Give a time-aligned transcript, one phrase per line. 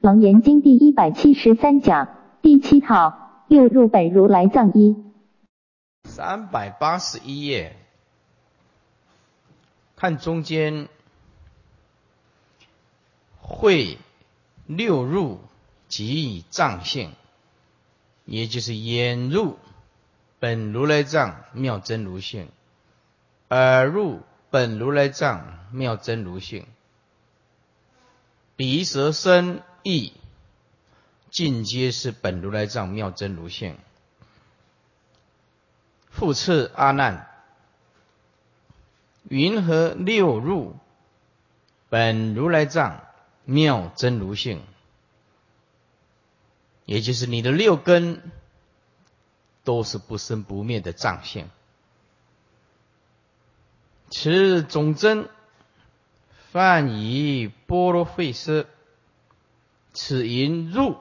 [0.00, 4.94] 楞严经第一百七十三讲第七套六入本如来藏一。
[6.04, 7.76] 三百八十一页，
[9.96, 10.88] 看中间
[13.40, 13.98] 会
[14.66, 15.40] 六入
[15.88, 17.10] 即以藏性，
[18.24, 19.56] 也就是眼入
[20.38, 22.48] 本如来藏妙真如性，
[23.48, 24.20] 耳入
[24.50, 26.66] 本如来藏妙真如性，
[28.54, 30.12] 鼻舌身意
[31.30, 33.78] 尽皆是本如来藏妙真如性。
[36.10, 37.26] 复次阿难，
[39.28, 40.76] 云何六入
[41.88, 43.04] 本如来藏
[43.44, 44.62] 妙真如性？
[46.84, 48.30] 也就是你的六根
[49.64, 51.48] 都是不生不灭的藏性。
[54.10, 55.28] 此总真
[56.50, 58.66] 泛以波罗费斯，
[60.00, 60.96] 此因入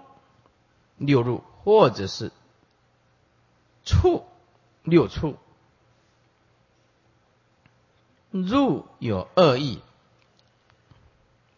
[0.98, 2.32] 六入，或者是
[3.86, 4.26] 处。
[4.84, 5.36] 六处
[8.32, 9.82] 入有二义，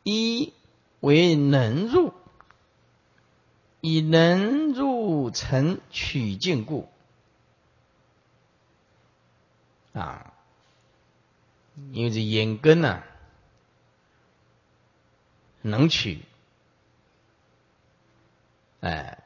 [0.02, 0.52] 一
[1.00, 2.12] 为能入，
[3.82, 6.90] 以能入成取境故
[9.94, 10.34] 啊，
[11.92, 13.04] 因为这眼根呢
[15.62, 16.26] 能取，
[18.82, 19.20] 哎，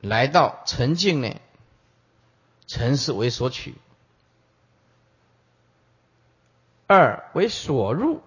[0.00, 1.34] 来到沉静呢。
[2.66, 3.74] 尘是为所取，
[6.86, 8.22] 二为所入。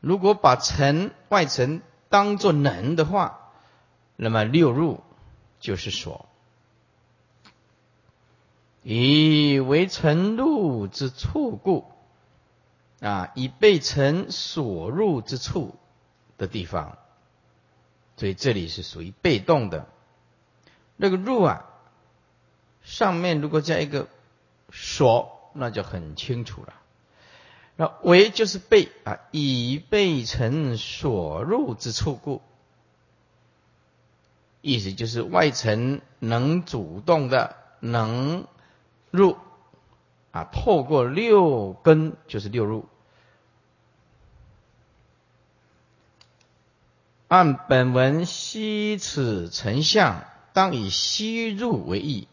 [0.00, 3.52] 如果把尘外尘当作能的话，
[4.16, 5.04] 那么六入
[5.60, 6.28] 就是所。
[8.82, 11.84] 以为尘入之处故，
[13.00, 15.76] 啊，以被尘所入之处
[16.38, 16.98] 的地方，
[18.16, 19.86] 所以这里是属于被动的。
[20.96, 21.64] 那个入啊，
[22.82, 24.08] 上面如果加一个
[24.70, 26.74] 所，那就很清楚了。
[27.74, 32.42] 那为就是被啊，以被成所入之处故，
[34.60, 38.46] 意思就是外层能主动的能
[39.10, 39.36] 入
[40.30, 42.86] 啊，透过六根就是六入。
[47.32, 50.26] 按本文吸此成相。
[50.52, 52.28] 当以吸入为意，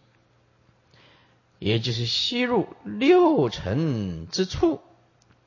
[1.58, 4.82] 也就是吸入六尘之处，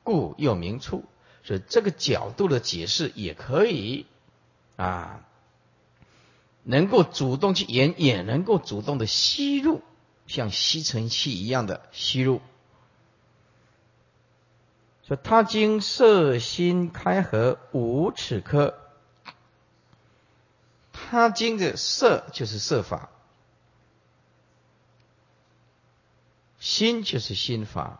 [0.01, 1.05] 故又名处。
[1.43, 4.07] 所以这个角度的解释也可以
[4.75, 5.23] 啊，
[6.63, 9.83] 能够主动去演，也能够主动的吸入，
[10.25, 12.41] 像吸尘器一样的吸入。
[15.07, 18.79] 说他经色心开合五尺科。
[21.13, 23.09] 他经的色就是色法，
[26.57, 27.99] 心就是心法。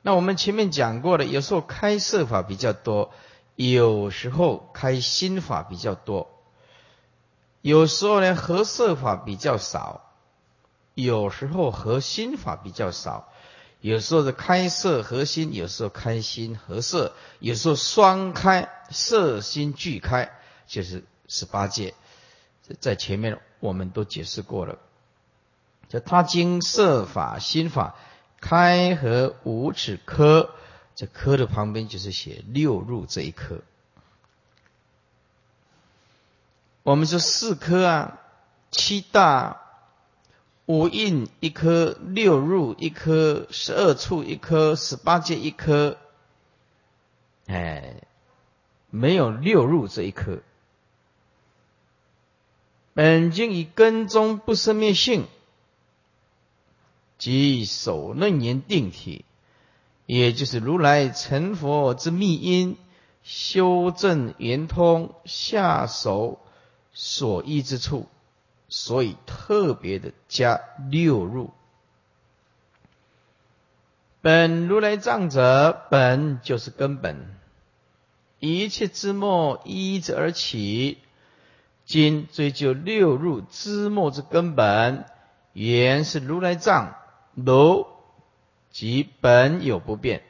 [0.00, 3.12] 那我们前面讲过的，有时候开色法比较多，
[3.56, 6.30] 有时候开心法比较多，
[7.60, 10.14] 有时候呢合色法比较少，
[10.94, 13.28] 有时候合心法比较少，
[13.82, 20.30] 有时候是开色合心，有时候开心合色，有时候双开色心俱开，
[20.66, 21.04] 就是。
[21.28, 21.94] 十八界，
[22.80, 24.78] 在前面我们都解释过了。
[25.88, 27.94] 就他经色法心法
[28.40, 30.54] 开合五尺科，
[30.94, 33.60] 这科的旁边就是写六入这一科。
[36.82, 38.18] 我们说四科啊，
[38.70, 39.60] 七大
[40.66, 45.98] 五印一颗，六入一颗，十二处一颗，十八界一颗，
[47.46, 48.02] 哎，
[48.90, 50.40] 没有六入这一颗。
[52.94, 55.26] 本经以根中不生灭性，
[57.18, 59.24] 即首楞严定体，
[60.06, 62.76] 也就是如来成佛之密因，
[63.22, 66.38] 修正圆通下手
[66.92, 68.08] 所依之处，
[68.68, 70.60] 所以特别的加
[70.90, 71.50] 六入。
[74.20, 77.34] 本如来藏者，本就是根本，
[78.38, 80.98] 一切之末依之而起。
[81.92, 85.04] 今追究六入之末之根本，
[85.52, 86.94] 原是如来藏，
[87.34, 87.86] 如
[88.70, 90.22] 即本有不变，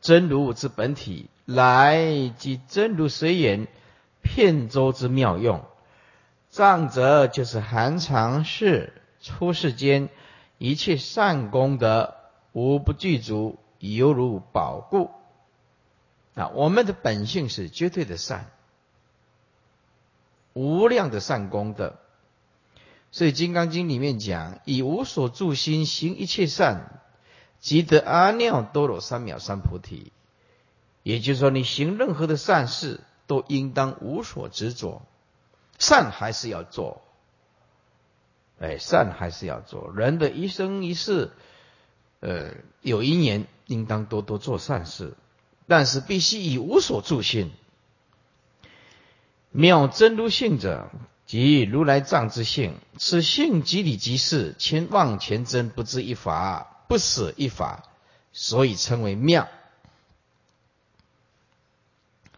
[0.00, 3.68] 真如之本体，来即真如随缘，
[4.22, 5.66] 片周之妙用。
[6.48, 10.08] 藏者就是含藏世出世间
[10.56, 12.14] 一切善功德，
[12.52, 15.10] 无不具足，犹如宝固。
[16.34, 18.50] 啊，我们的本性是绝对的善，
[20.52, 21.98] 无量的善功的。
[23.10, 27.02] 所以《金刚经》里面讲：“以无所住心行一切善，
[27.60, 30.12] 即得阿耨多罗三藐三菩提。”
[31.04, 35.02] 也就是说，你行任何的善事，都应当无所执着，
[35.78, 37.02] 善还是要做。
[38.60, 39.92] 哎，善还是要做。
[39.94, 41.32] 人的一生一世，
[42.20, 45.14] 呃，有一年应当多多做善事，
[45.66, 47.50] 但是必须以无所住心。
[49.52, 50.90] 妙真如性者。
[51.24, 57.84] 即如来藏之性，此性即理即事，千妄全真，不知一法，不舍一法，
[58.34, 59.48] 所以称为妙。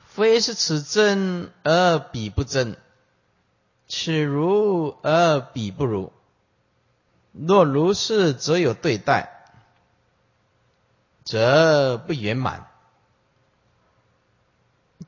[0.06, 2.76] 非是此真而彼不真，
[3.88, 6.12] 此如而彼不如。
[7.32, 9.50] 若如是，则有对待，
[11.24, 12.68] 则不圆满。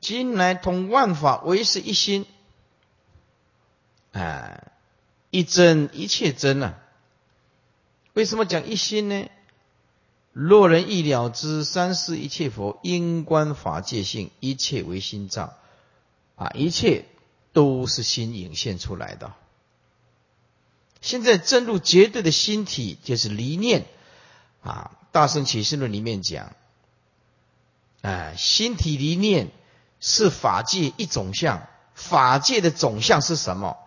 [0.01, 2.25] 今来通万法，唯是一心。
[4.13, 4.71] 啊，
[5.29, 6.79] 一真一切真啊！
[8.13, 9.27] 为什么讲一心呢？
[10.33, 15.55] 若人意了之，三世一切佛因观法界性，一切为心造
[16.35, 16.49] 啊！
[16.55, 17.05] 一切
[17.53, 19.33] 都是心引现出来的。
[21.01, 23.85] 现在正入绝对的心体，就是离念
[24.61, 24.97] 啊！
[25.11, 26.55] 大圣启示论里面讲，
[28.01, 29.51] 啊，心体离念
[29.99, 33.77] 是法界一种相，法界的总相是什么？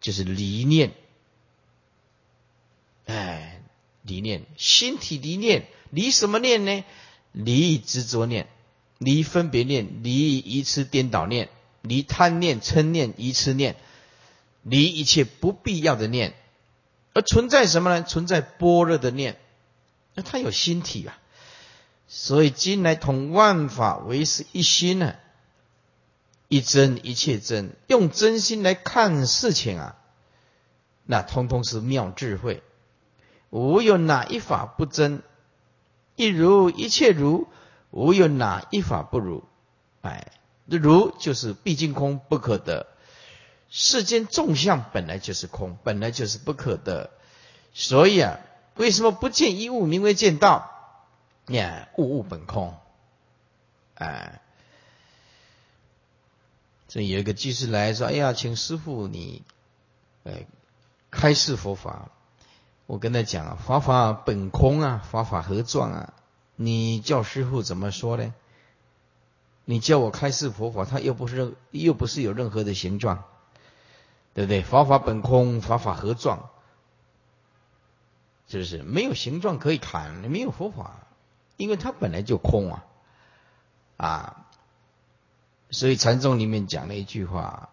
[0.00, 0.92] 就是离念，
[3.04, 3.60] 哎，
[4.02, 6.84] 离念，心体离念，离什么念呢？
[7.32, 8.48] 离执着念，
[8.96, 11.50] 离分别念，离一次颠倒念，
[11.82, 13.76] 离贪念、嗔念、一次念，
[14.62, 16.34] 离一切不必要的念，
[17.12, 18.02] 而存在什么呢？
[18.02, 19.38] 存在般若的念，
[20.14, 21.19] 那它有心体啊，
[22.12, 25.14] 所以今来同万法为是一心呢。
[26.48, 29.96] 一真一切真，用真心来看事情啊，
[31.04, 32.64] 那通通是妙智慧。
[33.50, 35.22] 无有哪一法不真，
[36.16, 37.46] 一如一切如，
[37.92, 39.44] 无有哪一法不如。
[40.00, 40.32] 哎，
[40.66, 42.88] 如就是毕竟空不可得。
[43.68, 47.10] 世间众相本来就是空，本来就是不可得。
[47.72, 48.40] 所以啊，
[48.74, 50.79] 为什么不见一物名为见道？
[51.52, 52.76] 呀，物物本空。
[53.94, 54.40] 哎。
[56.92, 59.44] 这有一个居士来说：“哎呀，请师傅你，
[60.24, 60.32] 呃，
[61.12, 62.10] 开示佛法。”
[62.86, 66.14] 我跟他讲啊：“法法本空啊，法法何状啊？
[66.56, 68.34] 你叫师傅怎么说呢？
[69.64, 73.22] 你叫我开示佛法，他又不是又不是有任何的形状，
[74.34, 74.62] 对不对？
[74.62, 76.50] 法法本空，法法何状？
[78.48, 81.06] 就是没有形状可以看，没有佛法，
[81.60, 82.84] 因为它本来就空啊，
[83.96, 84.46] 啊。”
[85.70, 87.68] 所以禅宗里面讲了一句话，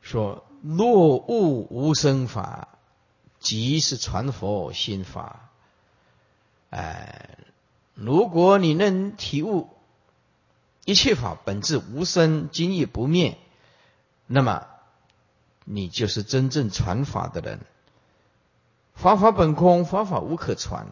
[0.00, 2.68] 说：“若悟无生法，
[3.40, 5.50] 即是传佛心法。”
[6.70, 7.38] 哎，
[7.94, 9.70] 如果你能体悟
[10.84, 13.38] 一切法本质无生，今亦不灭，
[14.26, 14.66] 那么
[15.64, 17.60] 你就是真正传法的人。
[18.94, 20.86] 法法本空，法法无可传。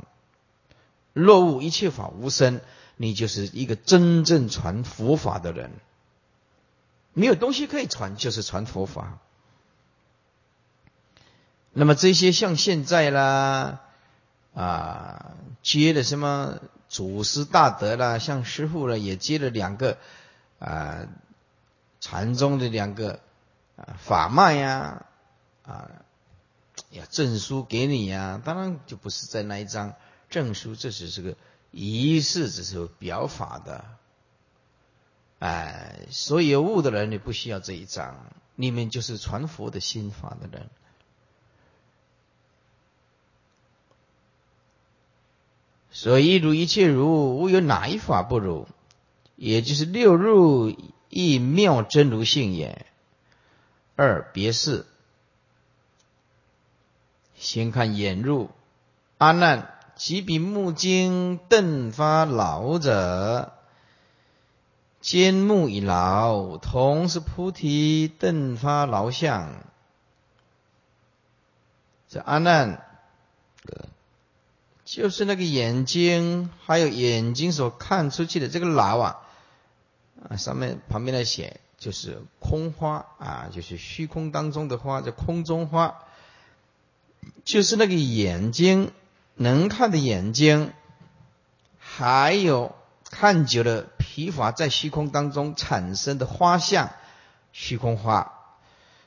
[1.16, 2.60] 若悟一切法无生，
[2.96, 5.70] 你就是一个真正传佛法的人。
[7.14, 9.18] 没有东西可以传，就是传佛法。
[11.72, 13.80] 那么这些像现在啦，
[14.54, 15.32] 啊，
[15.62, 19.96] 接了什么祖师大德啦，像师傅了也接了两个
[20.58, 21.06] 啊，
[21.98, 23.20] 禅宗的两个
[23.76, 25.06] 啊法脉呀，
[25.64, 25.88] 啊，
[26.90, 29.94] 呀证书给你呀，当然就不是在那一张
[30.28, 31.36] 证书，这只是个
[31.70, 33.84] 仪式，只是表法的。
[35.38, 40.70] 哎，所有悟的人，你不需要这一章，你们就是传佛的心法的人。
[45.90, 48.66] 所以一如一切如，无有哪一法不如，
[49.34, 50.74] 也就是六入
[51.08, 52.86] 亦妙真如性也。
[53.94, 54.84] 二别事，
[57.34, 58.50] 先看眼入，
[59.16, 63.52] 阿难，即比目睛瞪发老者。
[65.00, 69.64] 坚木以劳，同是菩提顿发劳相。
[72.08, 72.84] 这阿难，
[74.84, 79.18] 就是那个眼睛，还有眼睛所看出去的这个劳啊，
[80.28, 86.02] 啊，上面旁边的写就是空花啊，就是虚空当中的花，叫空中花，
[87.44, 88.90] 就是那个眼睛
[89.36, 90.72] 能看的眼睛，
[91.78, 92.74] 还有
[93.10, 93.86] 看久了。
[94.16, 96.88] 疲乏在虚空当中产生的花相，
[97.52, 98.32] 虚空花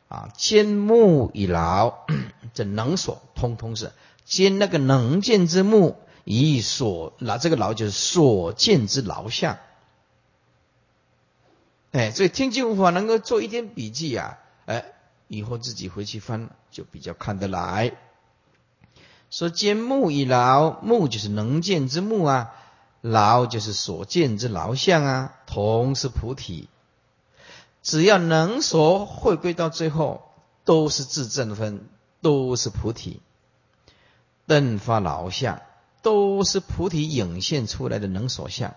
[0.07, 2.05] 啊，坚木以劳，
[2.53, 3.91] 这能所通通是
[4.23, 9.57] 坚那个能见之木以所，那这个劳就是所见之劳相。
[11.91, 14.85] 哎，所以听经无法能够做一点笔记啊，哎，
[15.27, 17.93] 以后自己回去翻就比较看得来。
[19.29, 22.51] 说坚木以劳，木就是能见之木啊，
[23.01, 26.67] 劳就是所见之劳相啊，同是菩提。
[27.83, 30.23] 只要能所回归到最后，
[30.65, 31.87] 都是自正分，
[32.21, 33.21] 都是菩提。
[34.47, 35.61] 顿发劳相，
[36.01, 38.73] 都是菩提影现出来的能所相。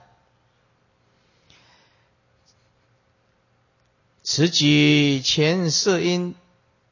[4.23, 6.35] 此举前摄因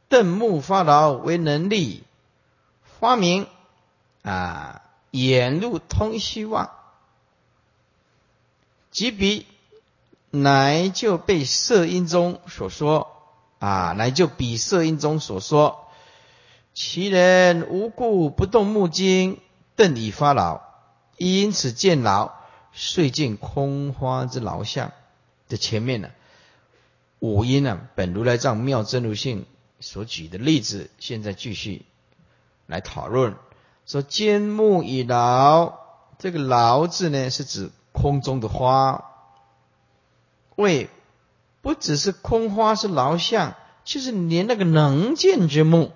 [0.09, 2.03] 邓木发劳为能力
[3.01, 3.47] 发明
[4.23, 6.71] 啊，眼路通虚妄，
[8.91, 9.47] 即彼
[10.31, 13.11] 乃就被色音中所说
[13.59, 15.89] 啊，乃就比色音中所说，
[16.75, 19.41] 其人无故不动目睛，
[19.77, 20.61] 邓已发劳，
[21.17, 22.33] 因此见劳，
[22.75, 24.93] 遂见空花之劳相。
[25.49, 26.11] 这前面呢？
[27.19, 27.81] 五音呢？
[27.95, 29.47] 本如来藏妙真如性
[29.81, 31.87] 所举的例子，现在继续
[32.71, 33.37] 来讨论。
[33.85, 35.75] 说坚木以劳，
[36.19, 39.05] 这个劳字呢，是指空中的花。
[40.57, 40.89] 为
[41.61, 45.93] 不只是空花是劳相，就是连那个能见之木，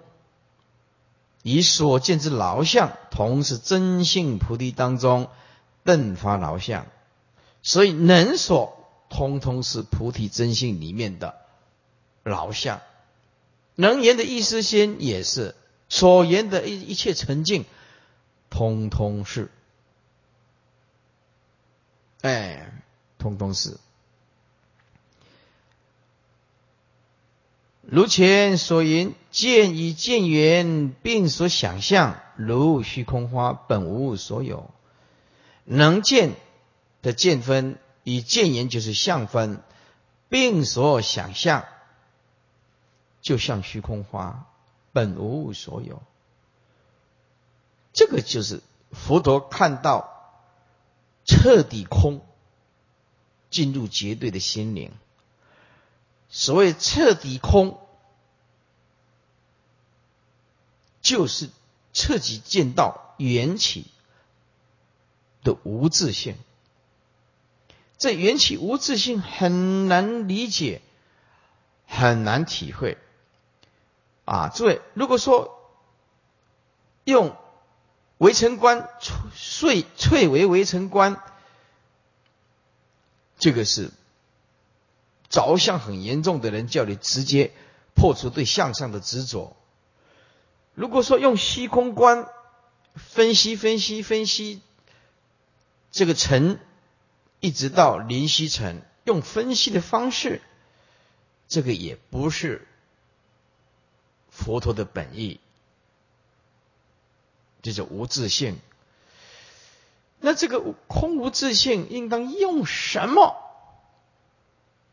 [1.42, 5.28] 以所见之劳相，同是真性菩提当中
[5.84, 6.84] 顿发劳相。
[7.62, 8.78] 所以能所。
[9.10, 11.36] 通通是菩提真性里面的
[12.24, 12.80] 劳相，
[13.76, 15.54] 能言的意思先也是
[15.94, 17.66] 所言的一一切沉静，
[18.50, 19.48] 通通是，
[22.20, 22.72] 哎，
[23.16, 23.78] 通通是。
[27.82, 34.74] 如前所言，见与见缘并所想象，如虚空花本无所有，
[35.62, 36.32] 能见
[37.02, 37.78] 的见分。
[38.02, 39.62] 以见言就是相分，
[40.28, 41.64] 并所想象，
[43.22, 44.46] 就像虚空花，
[44.94, 46.02] 本无物所有。
[47.92, 50.40] 这个就是佛陀看到
[51.26, 52.24] 彻底空，
[53.50, 54.92] 进入绝对的心灵。
[56.28, 57.78] 所谓彻底空，
[61.02, 61.50] 就是
[61.92, 63.86] 彻底见到缘起
[65.42, 66.36] 的无自性。
[67.98, 70.82] 这缘起无自性很难理解，
[71.86, 72.98] 很难体会。
[74.24, 75.58] 啊，诸位，如果说
[77.04, 77.36] 用
[78.18, 78.88] 围城观
[79.34, 81.22] 翠翠为围城观，
[83.38, 83.90] 这个是
[85.28, 87.52] 着相很严重的人，叫你直接
[87.94, 89.56] 破除对相上的执着。
[90.74, 92.28] 如果说用虚空观
[92.94, 94.60] 分析分析分析
[95.90, 96.60] 这个尘。
[97.40, 100.40] 一直到林希成用分析的方式，
[101.46, 102.66] 这个也不是
[104.34, 105.38] 佛陀的本意，
[107.62, 108.58] 这叫无自性。
[110.18, 113.36] 那这个空无自性，应当用什么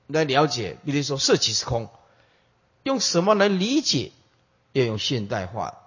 [0.07, 0.77] 来了解？
[0.85, 1.89] 比如说色即是空，
[2.83, 4.11] 用什么来理解？
[4.73, 5.77] 要用现代化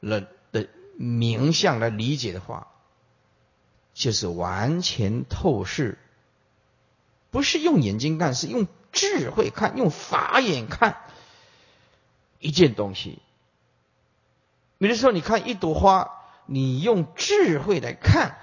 [0.00, 2.68] 了的名相来理解的话。
[3.94, 5.98] 就是完全透视，
[7.32, 11.02] 不是用眼睛看，是用智慧看，用法眼看
[12.38, 13.18] 一件东西。
[14.78, 16.10] 比如说，你看一朵花，
[16.46, 18.38] 你用智慧来看，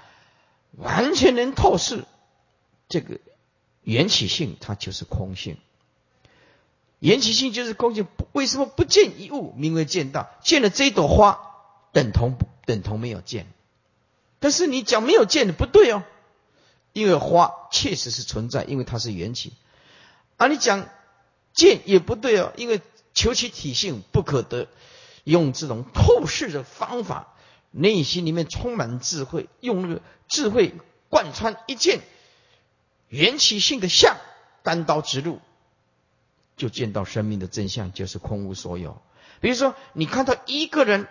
[0.76, 2.04] 完全能透视
[2.88, 3.18] 这个
[3.82, 5.56] 缘起性，它就是空性。
[6.98, 10.30] 缘起性就是空性，为什么不见一物，名为见到？
[10.42, 11.40] 见了这一朵花，
[11.92, 13.46] 等同等同没有见。
[14.38, 16.04] 但是你讲没有见的不对哦，
[16.92, 19.54] 因为花确实是存在，因为它是缘起。
[20.36, 20.86] 而你讲
[21.54, 22.80] 见也不对哦，因为
[23.16, 24.68] 求其体性不可得，
[25.24, 27.34] 用这种透视的方法，
[27.72, 30.72] 内心里面充满智慧，用那个智慧
[31.08, 32.00] 贯穿一件
[33.08, 34.16] 缘起性的相，
[34.62, 35.40] 单刀直入，
[36.56, 39.02] 就见到生命的真相，就是空无所有。
[39.40, 41.08] 比如说，你看到一个人。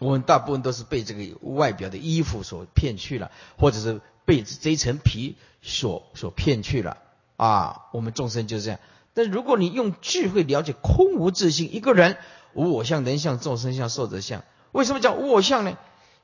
[0.00, 6.98] 我们大部分都是被这个外表的衣服所骗去了，或者是被这层皮所所骗去了
[7.36, 7.86] 啊！
[7.92, 8.78] 我们众生就是这样。
[9.18, 12.18] 但如果你用智慧了解空无自性，一个人
[12.54, 15.76] 无我相、人相、众生相、寿者相，为什么叫无我相呢？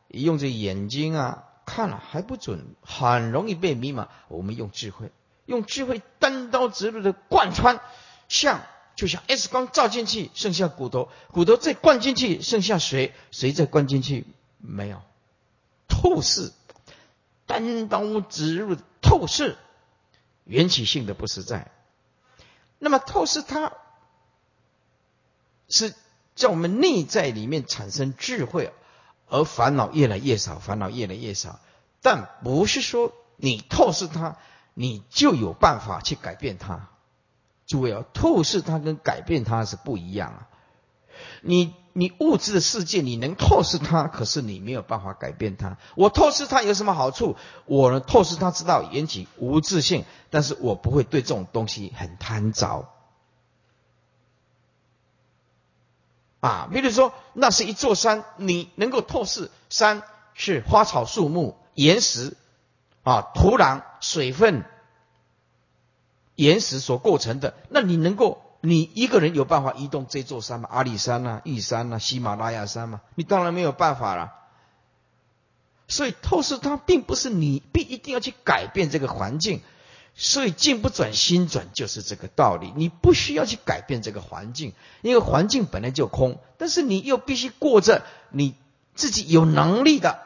[0.06, 4.06] 用这眼睛啊，看了还不准，很容易被迷茫。
[4.28, 5.10] 我们用智慧，
[5.44, 7.80] 用智慧单刀直入的贯穿，
[8.28, 8.62] 像
[8.94, 14.24] 就像 X 光照进去，剩下骨头，骨头再灌进去，剩下水，水再灌进去，
[14.58, 15.02] 没有
[15.88, 16.52] 透视，
[17.44, 19.56] 单刀直入的透视，
[20.44, 21.72] 缘起性的不实在。
[22.84, 23.72] 那么透视它，
[25.68, 25.94] 是
[26.36, 28.72] 在我们内在里面产生智慧。
[29.26, 31.58] 而烦恼越来越少，烦恼越来越少，
[32.02, 34.36] 但不是说你透视它，
[34.74, 36.90] 你就有办法去改变它。
[37.66, 40.48] 诸位啊，透视它跟改变它是不一样啊。
[41.40, 45.78] 你你物质的世界，你能透视它，可是你没有办法改变它。
[45.94, 47.36] 我透视它有什么好处？
[47.66, 52.88] 我呢透视它，知道缘起无自性，但是我不会对这种东西很贪着。
[56.40, 60.02] 啊，比如说，那是一座山，你能够透视山
[60.34, 62.36] 是花草树木、岩石
[63.04, 64.64] 啊、土壤、水分、
[66.34, 70.70] 岩石所构成的，那你能够，你一个人有办法移动这座山吗？
[70.72, 73.02] 阿里山呐、玉山呐、喜马拉雅山吗？
[73.14, 74.32] 你当然没有办法了。
[75.86, 79.60] 所以透视它，并不是你必一定要去改变这个环境。
[80.14, 88.54] 所以境不转心转就是这个道理，你不需要去改变这个环境，因为环境本来就空，但是你又必须过着你
[88.94, 90.20] 自己有能力的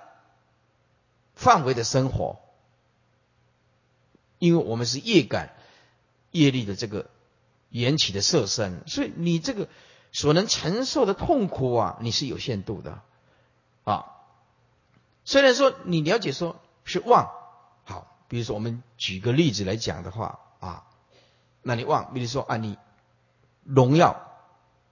[1.34, 2.38] 范围的生活，
[4.38, 5.54] 因为我们是业感
[6.30, 7.10] 业力的这个
[7.70, 9.68] 缘起的色身，所以你这个
[10.12, 13.02] 所能承受的痛苦啊，你是有限度的
[13.84, 14.06] 啊。
[15.24, 17.30] 虽然说你了解说是妄。
[17.84, 20.84] 好比如说，我们举个例子来讲的话啊，
[21.62, 22.76] 那你妄，比如说啊，你
[23.64, 24.20] 农药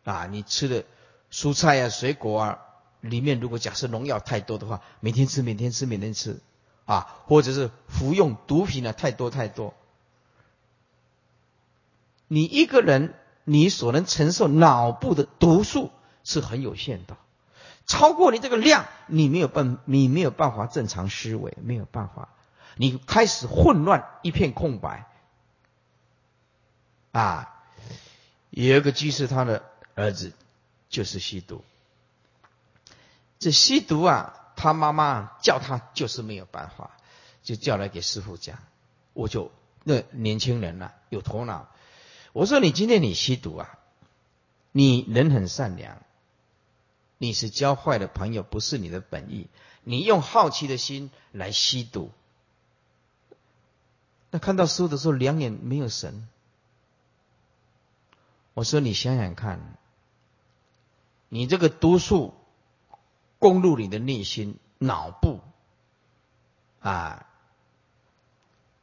[0.05, 0.85] 啊，你吃的
[1.31, 2.59] 蔬菜啊、水果啊，
[3.01, 6.41] 里面如果假设农药太多的话，每天吃、每天吃、每天吃
[6.87, 9.75] 啊，或者是服用毒品呢，太多太多，
[12.29, 13.15] 你一个人
[13.45, 15.91] 你所能承受脑部的毒素
[16.25, 17.17] 是很有限的，
[17.87, 22.29] 超过你这个量，你没有办，你没有办法正常思维，没有办法。
[22.75, 25.07] 你开始混乱，一片空白。
[27.13, 27.55] 啊，
[28.51, 29.63] 有一个居士，他的
[29.95, 30.33] 儿子
[30.89, 31.65] 就是吸毒。
[33.39, 36.91] 这吸毒啊，他妈妈叫他就是没有办法，
[37.43, 38.59] 就叫来给师傅讲。
[39.13, 39.53] 我就
[39.85, 41.69] 那年轻人呐，有头脑。
[42.37, 43.79] 我说你今天你吸毒啊，
[44.71, 46.03] 你人很善良，
[47.17, 49.49] 你是教坏的朋友，不是你的本意。
[49.85, 52.11] 你用好奇的心来吸毒。
[54.31, 56.29] 那看到书的时候，两眼没有神。
[58.53, 59.79] 我说你想想看，
[61.31, 62.35] 你这个毒素
[63.39, 65.41] 攻入你的内心、脑部，
[66.81, 67.26] 啊，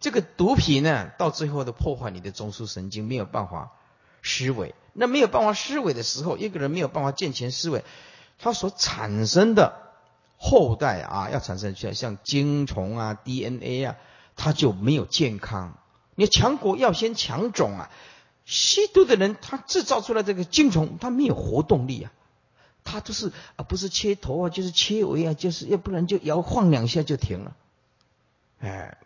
[0.03, 3.71] 这个毒品呢，到最后的破坏你的中枢神经，没有办法
[4.21, 4.75] 思维。
[4.91, 7.85] 那没有办法思维的时候，一个人没有办法健全思维，
[8.37, 9.79] 他所产生的
[10.37, 13.95] 后代啊，要产生出来像精虫啊、DNA 啊。
[14.35, 15.77] 他就没有健康。
[16.15, 17.91] 你强国要先强种啊！
[18.45, 22.11] 吸毒的人，他制造出来这个精虫，他没有活动力啊，
[22.83, 27.55] 他都是啊，不是切头啊，就是切尾啊，就是要不然就摇晃两下就停了。
[28.59, 28.97] 哎，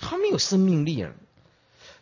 [0.00, 1.12] 他没有生命力了。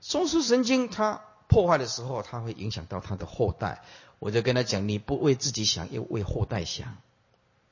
[0.00, 3.82] 中枢神经它破坏的时候，它会影响到他的后代。
[4.18, 6.96] 我就跟他讲，你不为自己想，要为后代想。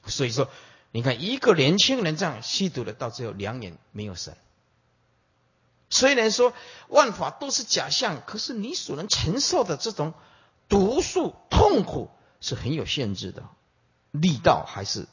[0.06, 0.48] 所以说，
[0.92, 4.36] 你看一个年轻人这样吸毒的，到最后两眼没有神。
[5.88, 6.52] 虽然说
[6.88, 10.14] 万法都是假象，可是你所能承受的这种
[10.68, 12.10] 毒素痛苦
[12.40, 13.44] 是很有限制的，
[14.10, 15.06] 力道还是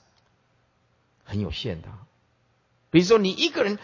[1.23, 1.89] 很有限的。
[2.89, 3.78] 比如说，你一个人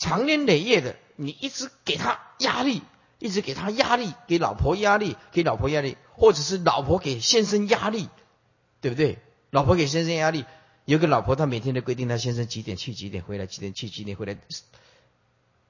[0.00, 2.82] 长年累月的，你一直给他压力，
[3.18, 8.08] 一直给他压力，给老婆压力，给老婆压力，或者是老婆给先生压力，
[8.80, 9.18] 对不对？
[9.50, 10.46] 老婆给先生压力，
[10.86, 14.38] 有个老婆，她每天都规定她先生几点去，几点回来，几点去，几点回来。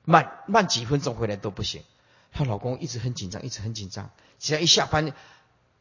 [0.05, 1.83] 慢慢几分钟回来都不行，
[2.31, 4.11] 她老公一直很紧张，一直很紧张。
[4.39, 5.13] 只要一下班，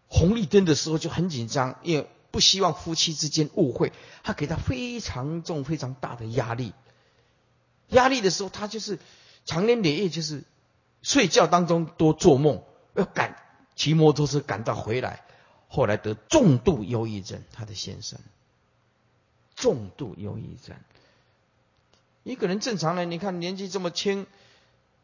[0.08, 3.94] 红绿灯的时候就很紧张，因为不希望夫妻之间误会。
[4.24, 6.74] 他给他非常重、非常大的压力。
[7.90, 9.00] 压力的时候，他就是
[9.46, 10.44] 长年累月就是
[11.02, 12.64] 睡觉当中多做梦，
[12.96, 13.36] 要赶
[13.76, 15.24] 骑摩托车赶到回来，
[15.68, 17.44] 后来得重度忧郁症。
[17.54, 18.20] 他的先生
[19.56, 20.76] 重度忧郁症。
[22.24, 24.28] 一个人正常人，你看年纪这么轻，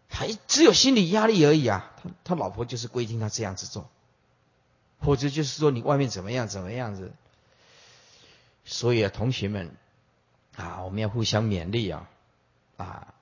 [0.10, 1.92] 还只有心理压力而已啊。
[2.04, 3.90] 他他老婆就是规定他这样子做，
[5.00, 7.14] 或者就是说你外面怎么样怎么样子。
[8.64, 9.76] 所以啊，同学们
[10.56, 12.10] 啊，我们要互相勉励啊！
[12.78, 13.14] 啊，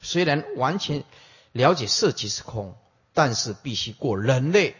[0.00, 1.04] 虽然完全
[1.52, 2.74] 了解色即是空，
[3.12, 4.74] 但是必须过人类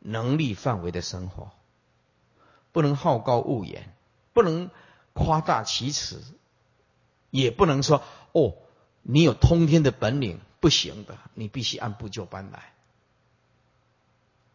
[0.00, 1.50] 能力范围的生活，
[2.72, 3.94] 不能好高骛远，
[4.32, 4.70] 不能
[5.12, 6.22] 夸大其词，
[7.30, 8.54] 也不能说哦，
[9.02, 12.72] 你有通天的本领，不行的，你必须按部就班来。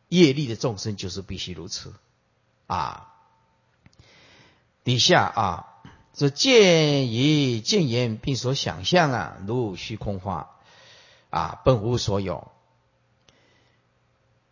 [0.09, 1.93] 业力的众生就是必须如此
[2.67, 3.13] 啊！
[4.83, 5.67] 底下啊。
[6.13, 10.49] 这见以见言，并所想象啊，如虚空花
[11.29, 12.51] 啊，本无所有。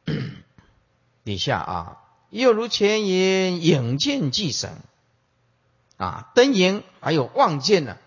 [1.26, 1.98] 底下啊，
[2.30, 4.78] 又如前言，影见即神
[5.98, 7.98] 啊，灯影还有望见呢，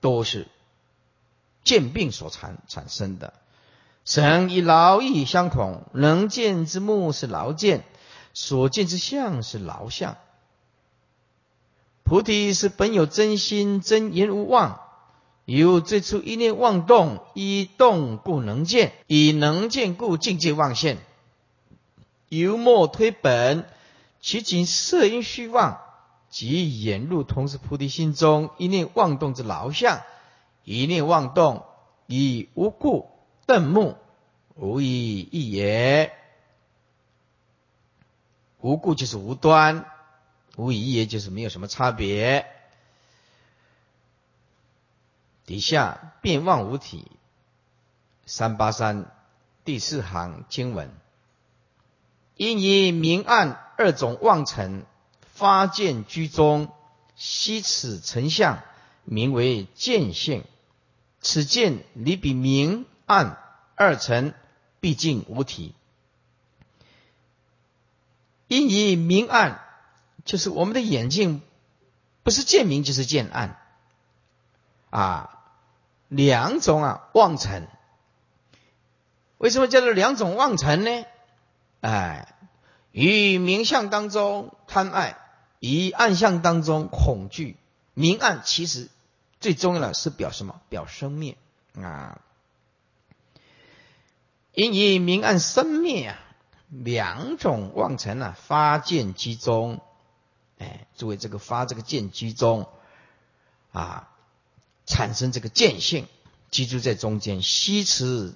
[0.00, 0.46] 都是
[1.64, 3.32] 见病所产产生的。
[4.04, 7.84] 神与劳逸相恐，能见之目是劳见，
[8.34, 10.18] 所见之相是劳相。
[12.04, 14.78] 菩提是本有真心真言无妄，
[15.46, 20.98] 由最初一念妄动，一动故能见，以能见故境界妄现。
[22.28, 23.66] 由末推本，
[24.20, 25.80] 其仅色因虚妄，
[26.28, 30.02] 即引入同时菩提心中一念妄动之劳相，
[30.62, 31.64] 一念妄动
[32.06, 33.08] 以无故
[33.46, 33.96] 瞪目，
[34.56, 36.12] 无以一也。
[38.60, 39.86] 无故就是无端。
[40.56, 42.46] 无疑也就是没有什么差别。
[45.46, 47.10] 底下变妄无体，
[48.24, 49.10] 三八三
[49.64, 50.90] 第四行经文，
[52.36, 54.86] 因以明暗二种妄尘
[55.20, 56.72] 发见居中，
[57.16, 58.62] 悉此成相，
[59.04, 60.44] 名为见性。
[61.20, 63.38] 此见离比明暗
[63.74, 64.34] 二尘，
[64.80, 65.74] 毕竟无体。
[68.46, 69.63] 因以明暗。
[70.24, 71.42] 就是我们的眼睛，
[72.22, 73.58] 不是见明就是见暗，
[74.88, 75.40] 啊，
[76.08, 77.68] 两种啊妄尘。
[79.36, 81.04] 为什么叫做两种妄尘呢？
[81.82, 82.34] 哎，
[82.92, 85.18] 于明相当中贪爱，
[85.60, 87.58] 于暗相当中恐惧。
[87.92, 88.88] 明暗其实
[89.40, 90.60] 最重要的是表什么？
[90.70, 91.36] 表生灭
[91.74, 92.20] 啊。
[94.52, 96.18] 因以明暗生灭啊，
[96.70, 99.82] 两种妄尘啊发见其中。
[100.64, 102.66] 哎，作为这个发这个见居中，
[103.72, 104.08] 啊，
[104.86, 106.06] 产生这个见性，
[106.50, 108.34] 居住在中间，悉持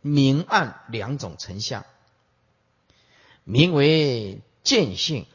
[0.00, 1.84] 明暗两种成像，
[3.44, 5.26] 名为见性。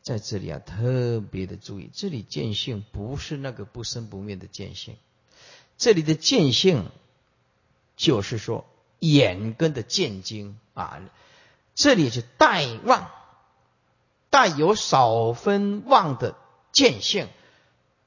[0.00, 4.96] 在这里啊，特别的注意，这里见性不是那个不生不灭的见性，
[5.76, 6.92] 这里的见性
[7.96, 8.64] 就是说
[9.00, 11.00] 眼根的见精啊，
[11.74, 13.10] 这里是待望。
[14.30, 16.36] 带有少分妄的
[16.72, 17.28] 见性，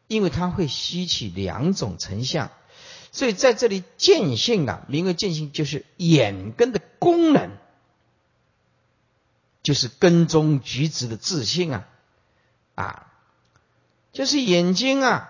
[0.08, 2.52] 因为它会吸取两种成像，
[3.12, 7.52] 所以在这里见性啊，名为见性，就是眼根的功能，
[9.64, 11.88] 就是根中举止的自信啊，
[12.76, 13.08] 啊，
[14.14, 15.30] 就是眼睛啊，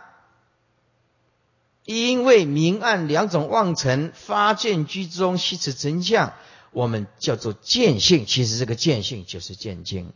[1.85, 6.33] 因为明暗两种妄尘发见居中吸取真相，
[6.71, 10.11] 我们叫做见性，其实这个见性就是见经。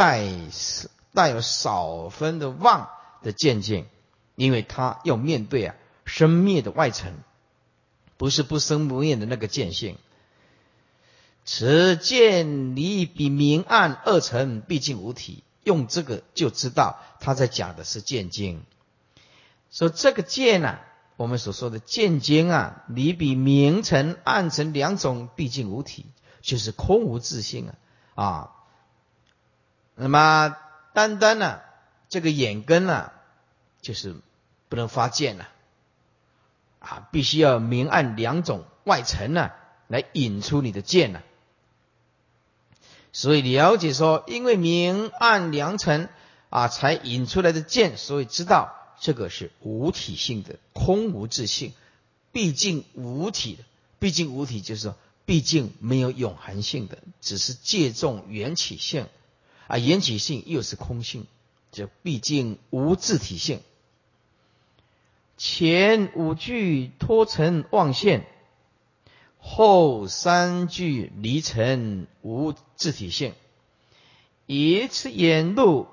[0.00, 0.24] 带
[1.12, 2.88] 带有少分的妄
[3.22, 3.84] 的见境，
[4.34, 5.74] 因为他要面对啊
[6.06, 7.18] 生灭的外层，
[8.16, 9.98] 不是不生不灭的那个见性。
[11.44, 18.62] 此见离比明暗二层毕竟无体，用这个就知道他在讲的是见经。
[19.70, 20.80] 说这个见啊，
[21.16, 26.06] 我们所说的见经啊，离比明层暗层两种毕竟无体，
[26.40, 27.74] 就是空无自性啊
[28.14, 28.50] 啊。
[30.02, 30.56] 那么
[30.94, 31.60] 单单呢，
[32.08, 33.12] 这个眼根呢，
[33.82, 34.16] 就是
[34.70, 35.48] 不能发见了，
[36.78, 39.50] 啊，必须要明暗两种外层呢，
[39.88, 41.20] 来引出你的见呢。
[43.12, 46.08] 所以了解说，因为明暗两层
[46.48, 51.74] 啊，才引出来的见，所以知道这个是无体性的，空无自性。
[52.32, 53.64] 毕竟无体的，
[53.98, 59.06] 毕竟无体就是说，毕竟没有永恒性的，只是借重缘起性。
[59.70, 61.28] 啊，缘起性又是空性，
[61.70, 63.60] 这毕竟无自体性。
[65.36, 68.26] 前五句脱尘妄现，
[69.38, 73.32] 后三句离尘无自体性。
[74.46, 75.86] 一次眼露，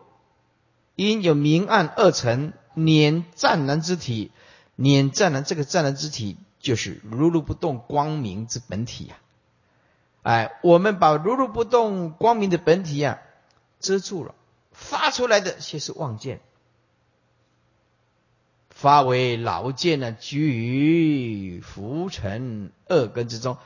[0.95, 4.31] 因有明暗二层，捻湛然之体，
[4.75, 9.17] 捻湛然这个湛然之体，就是如如不动光明之本体呀。
[10.23, 13.21] 哎，我们把如如不动光明的本体呀。
[13.79, 14.35] 遮住了，
[14.71, 16.39] 发出来的却是妄见，
[18.69, 23.57] 发为牢见呢，居于浮尘二根之中。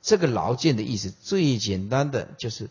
[0.00, 2.70] 这个牢见的意思，最简单的就是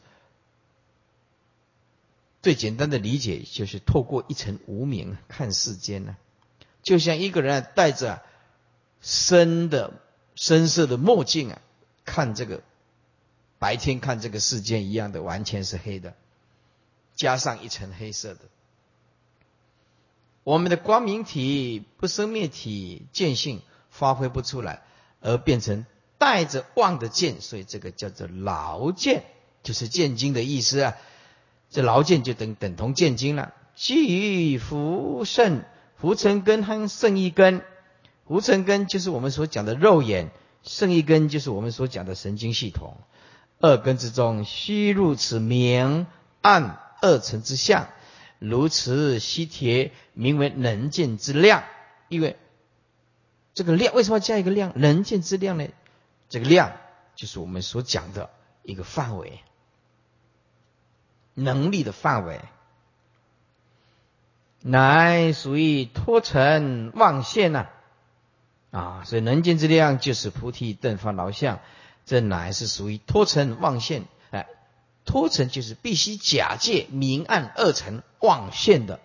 [2.42, 6.16] 最简单的理解，就是透过一层无名看世间呢，
[6.84, 8.24] 就像一个人戴着
[9.02, 10.02] 深的
[10.36, 11.62] 深色的墨镜啊，
[12.06, 12.64] 看这个
[13.60, 16.16] 白天看这个世间一样的，完全是黑的，
[17.18, 18.40] 加上一层黑色的。
[20.44, 24.84] 我们的光明体、不生灭体见性发挥不出来，
[25.20, 25.86] 而变成
[26.18, 29.26] 带着望的见，所以这个叫做劳见，
[29.62, 30.96] 就是见经的意思啊。
[31.70, 33.54] 这劳见就等等同见经了。
[33.76, 35.64] 基于浮圣、
[35.98, 37.62] 浮尘根和圣意根，
[38.26, 40.32] 浮尘根就是我们所讲的肉眼，
[40.64, 42.98] 圣意根就是我们所讲的神经系统。
[43.60, 46.08] 二根之中，虚入此明
[46.42, 47.88] 暗二层之相。
[48.40, 51.64] 如此吸铁，名为能见之量。
[52.08, 52.38] 因为
[53.54, 54.74] 这个量为什么加一个量？
[54.76, 55.68] 能见之量呢？
[56.30, 56.74] 这个量
[57.16, 58.30] 就是我们所讲的
[58.62, 59.40] 一个范围，
[61.34, 62.42] 能力的范围，
[64.62, 67.70] 乃属于脱尘妄现呐。
[68.70, 71.60] 啊，所以能见之量就是菩提顿发劳相，
[72.06, 74.04] 这乃是属于脱尘妄现。
[75.08, 79.00] 脱尘就是必须假借明暗二层望现的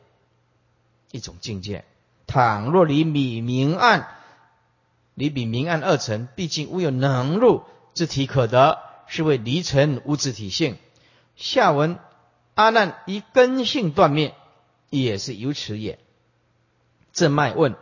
[1.13, 1.85] 一种境界。
[2.27, 4.09] 倘若离比明暗，
[5.15, 7.63] 离比明暗二层，毕竟无有能入
[7.95, 10.77] 之体可得，是为离尘无自体性。
[11.37, 11.99] 下文
[12.55, 14.35] 阿难以根性断灭，
[14.91, 15.99] 也是由此也。
[17.13, 17.77] 正脉问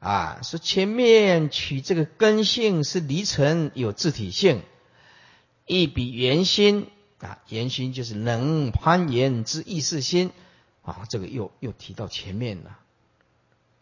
[0.00, 4.62] 啊，说前面取这个根性是离尘有自体性，
[5.64, 6.90] 一比圆心。
[7.20, 10.32] 啊，言心就是能攀岩之意识心
[10.82, 12.78] 啊，这个又又提到前面了。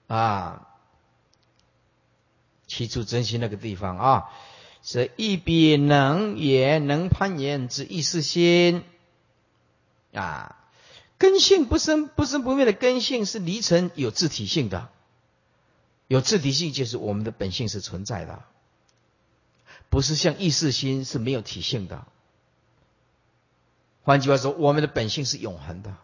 [0.07, 0.69] 啊，
[2.67, 4.31] 提出真心那个地方啊，
[4.83, 8.85] 是一笔能也能攀岩之意识心
[10.13, 10.57] 啊，
[11.19, 14.91] 根性不生不生不灭的根性是离尘有自体性的，
[16.07, 18.45] 有自体性就是我们的本性是存在的，
[19.89, 22.07] 不是像意识心是没有体性的。
[24.05, 25.97] 换句话说，我们的本性是永恒的，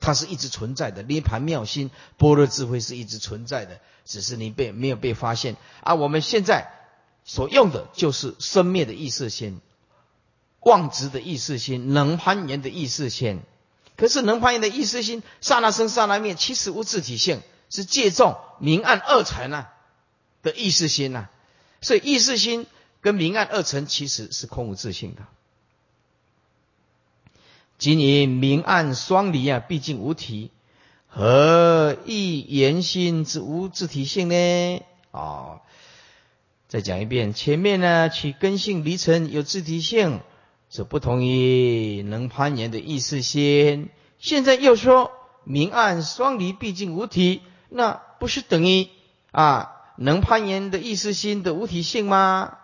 [0.00, 1.02] 它是一直存在的。
[1.02, 5.56] 涅盘妙心、般若智慧是一直存在的，只是你被没有被发现。
[5.82, 6.72] 而我们现在
[7.24, 9.60] 所用的就是生灭的意识心、
[10.60, 13.42] 妄执的意识心、能攀岩的意识心。
[13.94, 19.74] 可是能攀岩的意识心，刹那生刹那灭，其实无自体性，是借重明暗二层啊
[20.42, 21.28] 的意识心呐。
[21.82, 22.66] 所以意识心
[23.02, 25.22] 跟明暗二层其实是空无自性的。
[27.82, 30.52] 今以明暗双离啊，毕竟无体，
[31.08, 34.80] 何以言心之无自体性呢？
[35.10, 35.62] 哦，
[36.68, 40.20] 再讲一遍，前面呢取根性离尘有自体性，
[40.70, 43.88] 是不同于能攀岩的意识心。
[44.20, 45.10] 现在又说
[45.42, 48.90] 明暗双离毕竟无体，那不是等于
[49.32, 52.58] 啊能攀岩的意识心的无体性吗？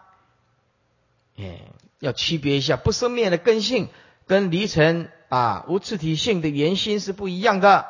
[1.37, 1.63] 哎，
[1.99, 3.89] 要区别一下不生灭的根性。
[4.29, 7.87] 跟离尘啊无自体性的原心是不一样的。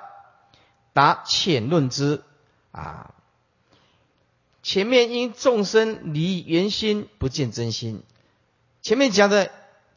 [0.95, 2.25] 答浅论之
[2.73, 3.15] 啊，
[4.63, 8.03] 前面因众生离圆心不见真心，
[8.83, 9.53] 前面讲的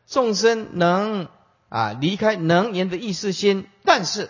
[0.05, 1.27] 众生能
[1.69, 4.29] 啊离开能言的意识心，但是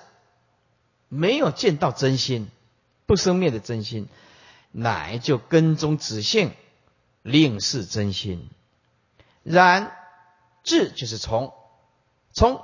[1.09, 2.47] 没有见到真心，
[3.05, 4.07] 不生灭的真心，
[4.71, 6.51] 乃就跟踪止性，
[7.21, 8.49] 令是真心。
[9.43, 9.91] 然
[10.63, 11.53] 智就是从。
[12.33, 12.63] 从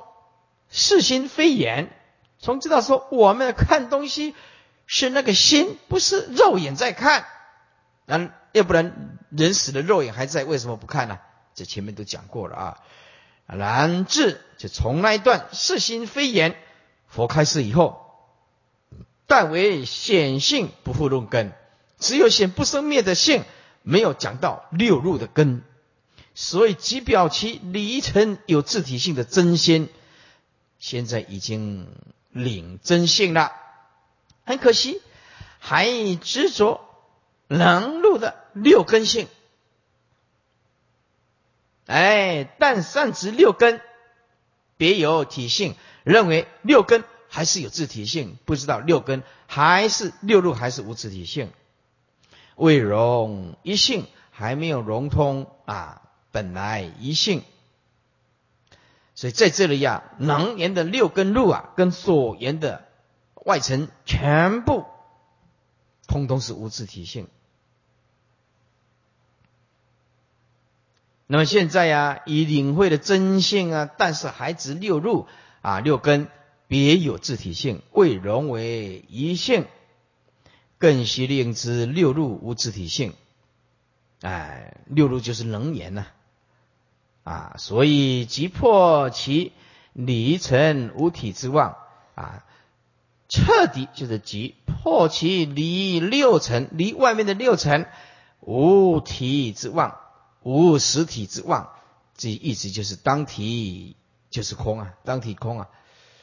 [0.69, 1.91] 视心非眼，
[2.39, 4.35] 从知道说我们看东西
[4.85, 7.25] 是那个心，不是肉眼在看。
[8.05, 11.19] 那要不然人死了肉眼还在，为什么不看呢？
[11.55, 12.77] 这前面都讲过了啊。
[13.45, 16.55] 然至就从那一段视心非眼，
[17.07, 18.11] 佛开示以后，
[19.25, 21.53] 但为显性不复论根，
[21.97, 23.43] 只有显不生灭的性，
[23.83, 25.63] 没有讲到六入的根。
[26.39, 29.89] 所以，即表其离尘有自体性的真心，
[30.77, 31.87] 现在已经
[32.29, 33.53] 领真性了。
[34.45, 35.01] 很可惜，
[35.57, 36.79] 还执着
[37.47, 39.27] 能入的六根性。
[41.87, 43.81] 哎，但善执六根，
[44.77, 45.73] 别有体性，
[46.03, 51.51] 认为六根还是有自体性，不知道六根还是六入还是无自体性，
[52.55, 56.03] 未融一性，还没有融通啊。
[56.31, 57.43] 本来一性，
[59.15, 62.85] 所以在这里呀，能言的六根路啊，跟所言的
[63.45, 64.85] 外层全部
[66.07, 67.27] 通通是无自体性。
[71.25, 75.27] 那么现在呀，已领会了真性啊，但是还执六入
[75.61, 76.29] 啊，六根
[76.67, 79.65] 别有自体性，未融为一性，
[80.77, 83.13] 更须令知六入无自体性。
[84.21, 86.07] 哎，六入就是能言呐，
[87.27, 89.51] 啊所以即破其
[89.93, 91.75] 离尘无体之妄
[92.15, 92.45] 啊，
[93.27, 97.87] 彻底就是即破其离六尘，离外面的六尘
[98.39, 99.97] 无体之妄。
[100.43, 101.71] 无实体之妄，
[102.15, 103.97] 这意思就是当体
[104.29, 105.67] 就是空啊，当体空啊，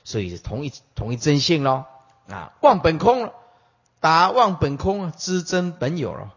[0.02, 1.84] 所以是同一同一真性咯
[2.30, 3.34] 啊，妄本空，
[4.00, 6.32] 达妄本空知真本有了。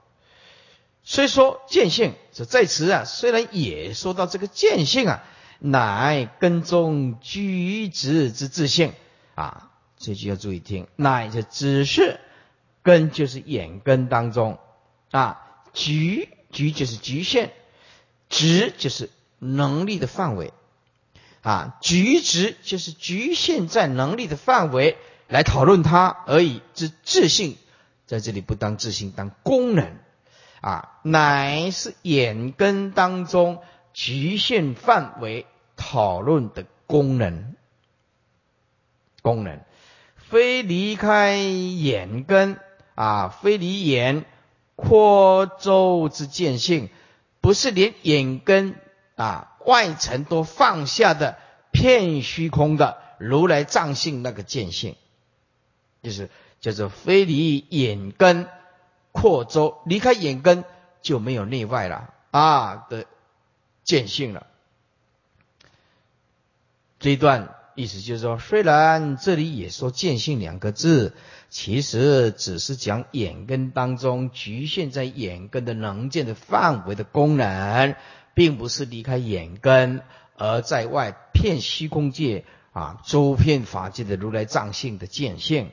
[1.10, 5.24] 所以说见性，这在此啊，虽然也说到这个见性啊，
[5.60, 8.92] 乃根中居止之自性
[9.34, 12.20] 啊，这句要注意听，乃就只是
[12.84, 14.60] 根就是眼根当中
[15.12, 15.40] 啊，
[15.72, 17.54] 局局就是局限。
[18.30, 20.52] 值就是能力的范围，
[21.44, 24.98] 啊，局值就是局限在能力的范围
[25.30, 26.62] 来讨论它而已。
[26.74, 27.56] 之自性
[28.06, 29.96] 在这里不当自性，当功能，
[30.62, 33.62] 啊，乃是眼根当中
[33.94, 37.56] 局限范围讨论的功能，
[39.22, 39.62] 功能
[40.16, 42.60] 非离开眼根
[42.96, 44.26] 啊，非离眼
[44.76, 46.90] 扩周之见性。
[47.40, 48.76] 不是连眼根
[49.16, 51.38] 啊外层都放下的
[51.72, 54.96] 片虚空的如来藏性那个见性，
[56.04, 58.50] 就是叫做非离眼根
[59.20, 60.64] 扩周，离开眼根
[61.02, 63.06] 就没有内外了啊的
[63.84, 64.46] 见性了。
[67.00, 71.16] 这一段意思就是说，虽然这里也说见性两个字。
[71.50, 77.96] 其实只是讲眼根当中局限在眼根的能见的范围的功能，
[78.34, 80.02] 并不是离开眼根
[80.36, 85.72] 而在外片虚空界啊周遍法界的如来藏性的见性。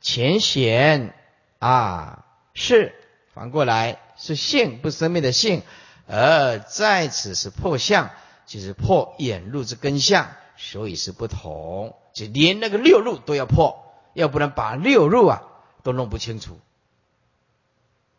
[0.00, 1.14] 浅显
[1.60, 2.92] 啊是
[3.32, 5.62] 反过来是性不生灭的性，
[6.08, 8.10] 而在此是破相，
[8.46, 13.86] 就是破眼入之根相，所以是不同，就连那个六路都要破。
[14.12, 15.44] 要不然把六入啊
[15.84, 16.58] 都弄不清楚，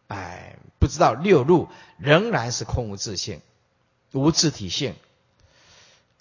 [0.08, 3.42] 哎，不知道六入仍然是空无自性、
[4.14, 4.96] 无自体性。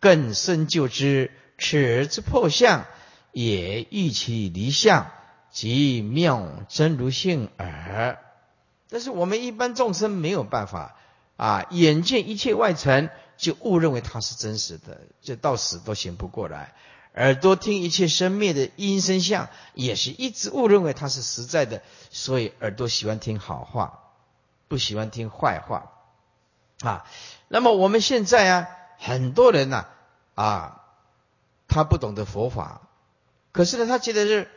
[0.00, 2.85] 更深究之，此之破相
[3.30, 5.09] 也欲其离相，
[5.50, 8.18] 即妙真如性耳。
[8.88, 10.96] 但是我们一般众生没有办法
[11.36, 16.74] 啊，眼见一切外尘，就误认为它是真实的，就到死都醒不过来。
[17.14, 24.00] 耳朵听一切生灭的音声相，也是一直误认为它是实在的，所以耳朵喜欢听好话，
[24.68, 25.92] 不喜欢听坏话
[26.82, 27.04] 啊。
[27.48, 29.86] 那么我们现在啊，很多人呢
[30.34, 30.84] 啊，
[31.66, 32.82] 他不懂得佛法，
[33.50, 34.48] 可是呢，他觉得是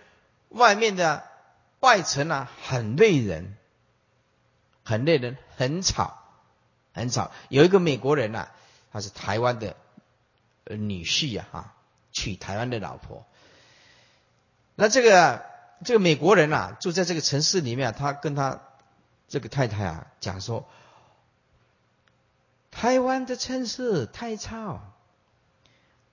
[0.54, 1.24] 外面的
[1.82, 3.56] 外层啊很累人，
[4.84, 6.18] 很累人，很吵，
[6.94, 7.32] 很吵。
[7.50, 8.48] 有一个美国人呐，
[8.92, 9.76] 他是台湾的
[10.66, 11.74] 女婿呀，哈。
[12.16, 13.26] 娶台湾的老婆，
[14.76, 15.44] 那这个
[15.84, 18.62] 这个美国人啊，住在这个城市里面，他跟他
[19.28, 20.70] 这个太太啊讲说，
[22.70, 24.82] 台湾的城市太吵，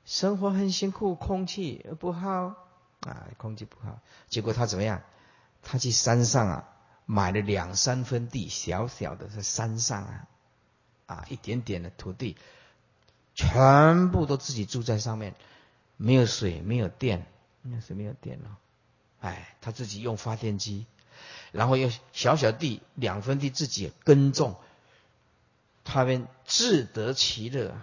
[0.06, 2.54] 生活很辛苦，空气不好
[3.00, 4.00] 啊，空气不好。
[4.28, 5.02] 结果他怎么样？
[5.62, 6.68] 他去山上啊，
[7.06, 10.26] 买了两三分地，小小的在山上啊，
[11.06, 12.36] 啊，一点点的土地，
[13.34, 15.34] 全部都自己住在上面。
[15.96, 17.26] 没有水，没有电，
[17.60, 18.56] 那水没有电了。
[19.20, 20.86] 哎，他自己用发电机，
[21.52, 24.56] 然后用小小地两分地自己耕种，
[25.84, 27.76] 他们自得其乐。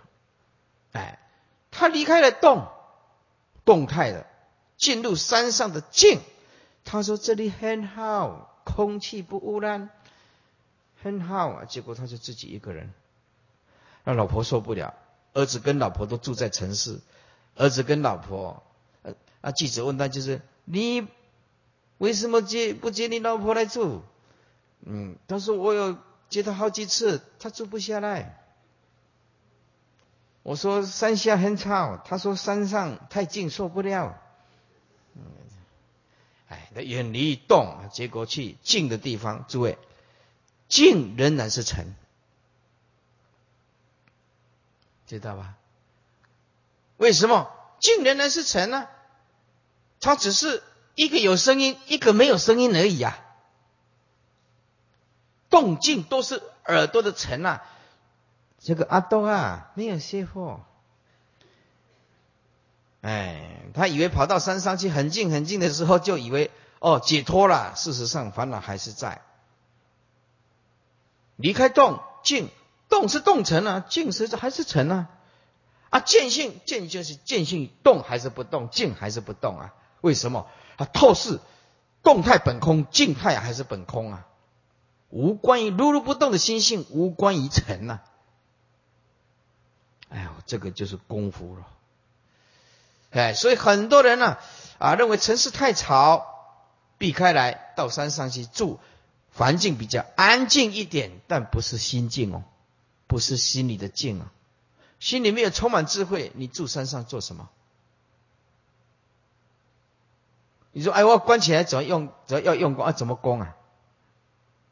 [0.94, 1.20] 哎，
[1.70, 2.68] 他离开了动，
[3.66, 4.26] 动态的
[4.78, 6.20] 进入山上的静。
[6.86, 9.90] 他说这里很好，空气不污染，
[11.04, 11.66] 很好啊。
[11.66, 12.94] 结果他就自己一个人，
[14.06, 14.94] 让老婆受不了，
[15.34, 17.02] 儿子跟老婆都住在城市。
[17.56, 18.64] 儿子跟老婆，
[19.02, 21.08] 呃啊，记者问他就是你
[21.98, 24.04] 为什么接不接你老婆来住？
[24.82, 25.98] 嗯，他说我有
[26.30, 28.44] 接他好几次，他住不下来。
[30.44, 34.22] 我说山下很吵，他说山上太静受不了。
[36.48, 39.46] 哎，他远离动，结果去静的地方。
[39.48, 39.78] 诸位，
[40.68, 41.96] 静仍然是尘，
[45.06, 45.56] 知道吧？
[46.98, 48.88] 为什么静仍然是尘呢？
[50.00, 50.64] 它只是
[50.96, 53.20] 一个有声音，一个没有声音而已啊！
[55.50, 57.64] 动静都是耳朵的尘啊。
[58.60, 60.62] 这个阿东啊，没有卸货。
[63.02, 67.74] 哎，他以为跑到山上去很近很近的时候，就以为哦解脱了。
[67.76, 69.22] 事实上，烦恼还是在。
[71.36, 72.50] 离开动静，
[72.90, 75.10] 动是动尘啊，静是还是尘啊。
[75.90, 79.74] 啊，见性见就是见性，动还是不动，静还是不动啊？
[80.02, 80.48] 为什么？
[80.76, 81.40] 啊，透视
[82.04, 84.28] 动态本空，静态还是本空啊？
[85.10, 88.02] 无关于如如不动的心性，无关于尘呐。
[90.10, 91.66] 哎呦，这个就是功夫了。
[93.20, 94.38] 哎，所以很多人呢，
[94.78, 96.26] 啊，认为城市太吵，
[96.98, 98.80] 避开来到山上去住，
[99.34, 102.44] 环境比较安静一点，但不是心静哦，
[103.08, 104.32] 不是心里的静啊，
[105.00, 107.50] 心里面有充满智慧，你住山上做什么？
[110.72, 112.10] 你说，哎，我关起来怎么用？
[112.28, 112.92] 怎么要用功啊？
[112.92, 113.56] 怎么功啊？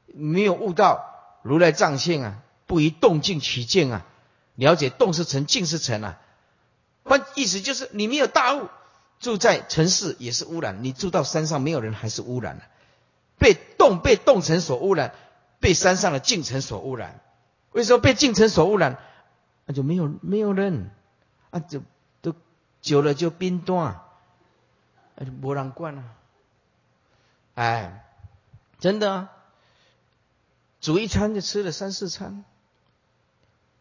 [0.05, 4.05] 没有悟到如来藏性啊，不以动静取静啊，
[4.53, 6.19] 了解动是成，静是成啊。
[7.05, 8.67] 换意思就是你没有大雾，
[9.19, 12.63] 住在城市也是污染；你住到山上没有人还是污染了。
[13.37, 15.13] 被动被动城所污染，
[15.59, 17.21] 被山上的进城所污染。
[17.71, 18.97] 为什么被进城所污染？
[19.65, 20.89] 那就没有没有人
[21.51, 21.81] 啊，就
[22.21, 22.33] 都
[22.81, 24.01] 久了就冰断，
[25.15, 26.03] 那就没人管了。
[27.53, 28.03] 哎，
[28.79, 29.29] 真的，
[30.81, 32.43] 煮一餐就吃了三四餐。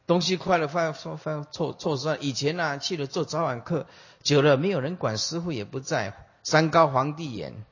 [0.07, 2.19] 东西快了，饭说饭错错算。
[2.23, 3.87] 以前呢，去了做早晚课，
[4.23, 7.65] 久了没有人管，师傅也不在，山高皇帝远，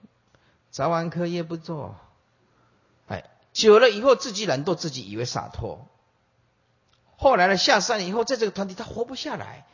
[0.70, 1.96] 早晚课也不做。
[3.08, 5.86] 哎，久了以后自己懒惰，自己以为洒脱。
[7.16, 9.66] 后来呢，下山以后，在这个团体他活不下来，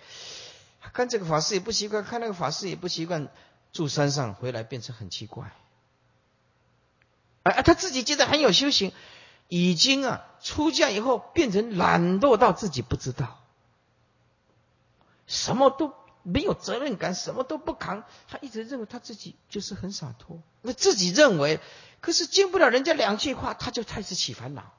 [0.92, 3.28] 看这个法师也不习惯，看那个法师也不习惯，
[3.72, 5.52] 住山上回来变成很奇怪。
[7.44, 8.92] 哎，他自己觉得很有修行。
[9.49, 13.40] 已经啊，出家以后变成懒惰到自己不知道，
[15.26, 18.05] 什么都没有责任感，什么都不扛。
[18.28, 21.61] 他一直认为他自己就是很洒脱，那自己认为，
[22.01, 24.72] 可是经不了人家两句话，他就开始起烦恼。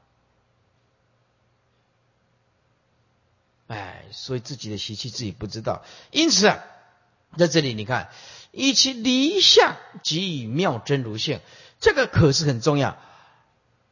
[3.68, 5.84] 哎，所以自己的习气自己不知道。
[6.12, 6.64] 因此啊，
[7.38, 8.10] 在这里你看，
[8.52, 11.42] 以其离相即以妙真如性，
[11.80, 13.00] 这个可是很重要。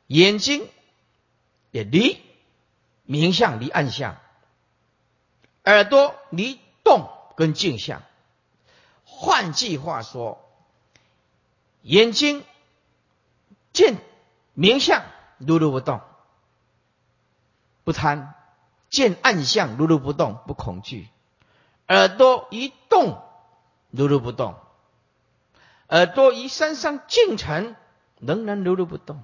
[0.08, 0.68] 眼睛
[1.72, 2.22] 也离
[3.03, 4.18] 明相离暗相，
[5.64, 8.01] 耳朵离动跟静相。
[9.05, 10.43] 换句话说，
[11.82, 12.43] 眼睛
[13.74, 13.97] 见
[14.53, 15.03] 明相
[15.38, 16.01] 如如不动，
[17.84, 18.34] 不贪；
[18.89, 21.10] 见暗相如如不动，不恐惧。
[21.88, 23.22] 耳朵一动
[23.91, 24.55] 如如不动，
[25.89, 27.76] 耳朵一山上静沉，
[28.20, 29.24] 仍然如如不动。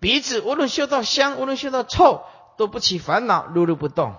[0.00, 2.24] 鼻子无论嗅到香，无论嗅到臭，
[2.56, 4.16] 都不起烦恼，如如不动。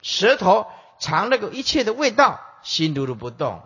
[0.00, 3.62] 舌头尝那个一切的味道，心如如不动。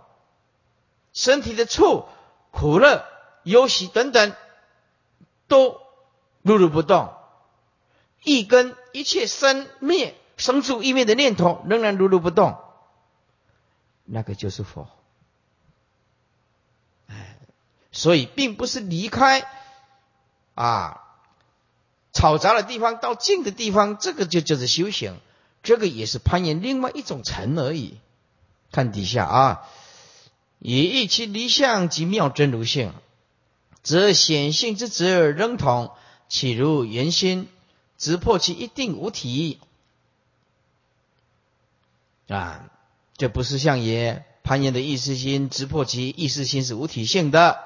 [1.12, 2.06] 身体的触、
[2.50, 3.04] 苦乐、
[3.42, 4.34] 忧喜等等，
[5.46, 5.80] 都
[6.42, 7.14] 如如不动。
[8.22, 12.58] 一根一切生灭、生住意灭的念头，仍然如如不动。
[14.04, 14.88] 那个就是佛。
[17.08, 17.38] 哎，
[17.92, 19.46] 所以并不是离开
[20.54, 21.02] 啊。
[22.16, 25.16] 嘈杂的地方到静的地方，这个就叫做修行，
[25.62, 27.98] 这个也是攀岩另外一种层而已。
[28.72, 29.68] 看底下啊，
[30.58, 32.94] 以一其离相即妙真如性，
[33.82, 35.90] 则显性之则仍同，
[36.30, 37.48] 岂如圆心，
[37.98, 39.60] 直破其一定无体
[42.28, 42.70] 啊？
[43.18, 47.60] 这不是相也，攀岩的意识心直破其意识心是无体性的。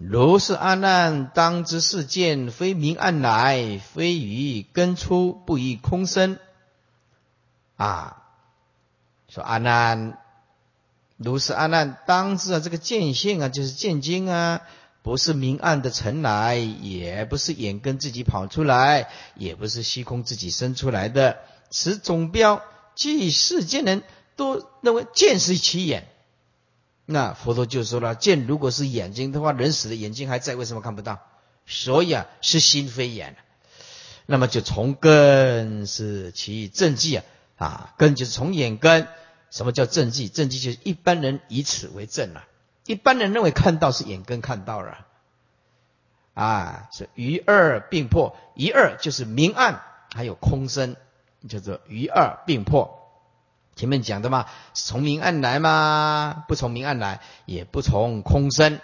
[0.00, 6.38] 如是阿难，当知世间非明暗来，非于根出，不以空生。
[7.76, 8.22] 啊，
[9.28, 10.16] 说阿难，
[11.16, 14.60] 如是阿难，当知啊，这个见性啊，就是见经啊，
[15.02, 21.38] 不是明暗的尘来，也不是眼根自己跑出来，也不是虚空自己生出来的。
[21.70, 22.62] 此总标，
[22.94, 24.04] 即世间人
[24.36, 26.06] 都认为见是其眼。
[27.10, 31.20] 那佛陀就说了：见如果是眼睛的话，人死了眼睛还在，为什么看不到？
[31.64, 33.34] 所以啊，是心非眼。
[34.26, 37.24] 那么就从根是其正迹啊，
[37.56, 39.08] 啊，根就是从眼根。
[39.50, 40.28] 什么叫正迹？
[40.28, 42.44] 正迹就是一般人以此为正了。
[42.84, 45.06] 一般人认为看到是眼根看到了，
[46.34, 48.36] 啊，是于二并破。
[48.54, 49.80] 一二就是明暗，
[50.14, 50.94] 还有空生，
[51.48, 52.97] 叫做于二并破。
[53.78, 58.80] 前面讲的嘛，从明暗来嘛，不从明暗来，也不从空生，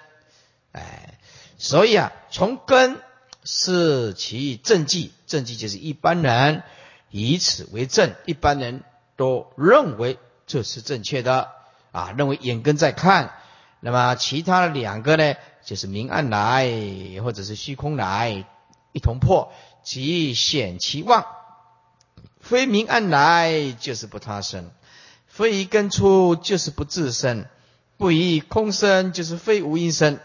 [0.71, 1.19] 哎，
[1.59, 3.01] 所以啊，从根
[3.43, 6.63] 是其正迹，正迹就是一般人
[7.11, 8.85] 以此为正，一般人
[9.17, 11.51] 都认为这是正确的
[11.91, 13.35] 啊，认为眼根在看。
[13.81, 15.35] 那么其他的两个呢，
[15.65, 16.71] 就是明暗来
[17.21, 18.47] 或者是虚空来
[18.93, 21.27] 一同破，即显其妄。
[22.41, 24.71] 非明暗来就是不他生，
[25.35, 27.47] 非一根出就是不自生，
[27.97, 30.21] 不以空生就是非无因生。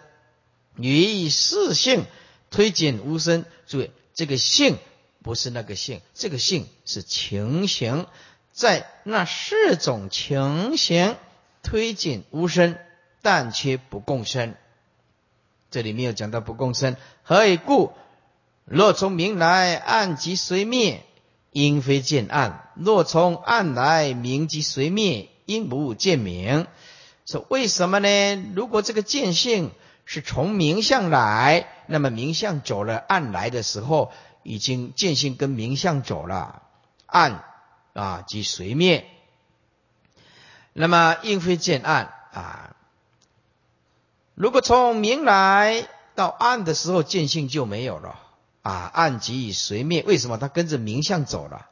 [0.77, 2.05] 以四性
[2.51, 4.77] 推简无生，注意这个性
[5.23, 8.05] 不是那个性，这个性是情形，
[8.53, 11.15] 在那四种情形
[11.63, 12.77] 推简无生。
[13.23, 14.53] 但却不共生，
[15.71, 16.95] 这里没有讲到不共生。
[17.23, 17.91] 何以故？
[18.65, 21.03] 若从明来，暗即随灭，
[21.51, 26.67] 因非见暗；若从暗来，明即随灭，因不见明。
[27.25, 28.35] 说为什么呢？
[28.55, 29.71] 如果这个见性
[30.05, 34.11] 是从明相来，那么明相走了，暗来的时候，
[34.43, 36.63] 已经见性跟明相走了，
[37.05, 37.43] 暗
[37.93, 39.05] 啊即随灭。
[40.73, 42.75] 那么因非见暗啊。
[44.35, 48.19] 如果从明来到暗的时候，见性就没有了
[48.61, 50.03] 啊，暗即随灭。
[50.05, 50.37] 为什么？
[50.37, 51.67] 它跟着明相走了，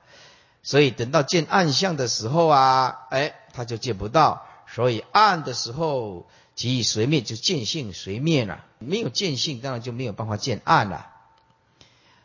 [0.64, 4.46] 所以等到见暗相的时候啊，哎，他就见不到。
[4.68, 8.64] 所以暗的时候即随灭，就见性随灭了。
[8.80, 11.08] 没有见性，当然就没有办法见暗了。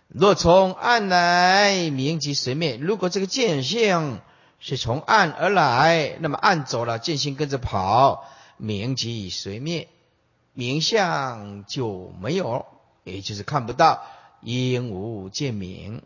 [0.08, 2.76] 若从暗来，明即随灭。
[2.76, 4.20] 如果这个见性
[4.58, 8.26] 是从暗而来，那么暗走了，见性跟着跑，
[8.58, 9.88] 明即随灭。
[10.52, 12.66] 名相就没有，
[13.04, 14.04] 也就是看不到，
[14.43, 16.03] 因无见明。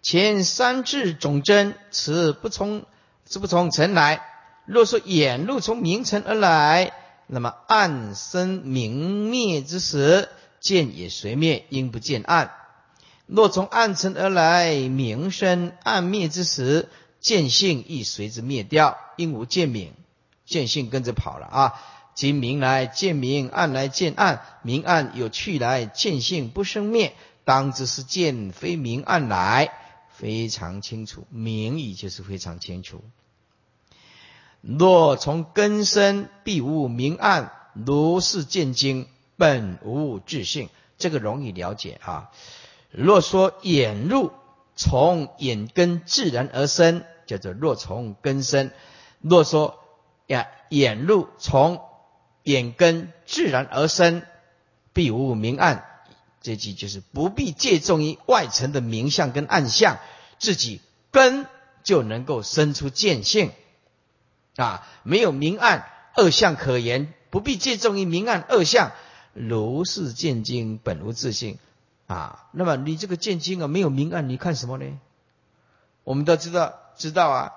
[0.00, 2.84] 前三智总真，此不从，
[3.24, 4.22] 此不从尘来。
[4.64, 6.92] 若说眼路从明尘而来，
[7.26, 10.28] 那么暗生明灭之时，
[10.60, 12.50] 见也随灭，因不见暗；
[13.26, 16.88] 若从暗尘而来，明生暗灭之时，
[17.20, 19.92] 见性亦随之灭掉，因无见明。
[20.46, 21.74] 见性跟着跑了啊！
[22.18, 27.14] 即明来见明，暗来见暗，明暗有去来，见性不生灭，
[27.44, 29.70] 当知是见非明暗来，
[30.16, 31.28] 非常清楚。
[31.30, 33.04] 明义就是非常清楚。
[34.62, 39.06] 若从根生，必无明暗，如是见经，
[39.36, 42.32] 本无自性，这个容易了解啊。
[42.90, 44.32] 若说眼入，
[44.74, 48.72] 从眼根自然而生，叫做若从根生。
[49.20, 49.78] 若说
[50.26, 51.80] 呀，眼入从
[52.48, 54.22] 眼根自然而生，
[54.94, 55.84] 必无明暗。
[56.40, 59.98] 这句就是不必借重于外层的明相跟暗相，
[60.38, 60.80] 自己
[61.10, 61.44] 根
[61.82, 63.50] 就能够生出见性
[64.56, 68.92] 啊，没有明暗二相可言，不必借重于明暗二相。
[69.34, 71.58] 如是见经本无自性
[72.06, 72.46] 啊。
[72.52, 74.98] 那么你这个见经啊，没有明暗，你看什么呢？
[76.02, 77.52] 我们都知道，知道啊。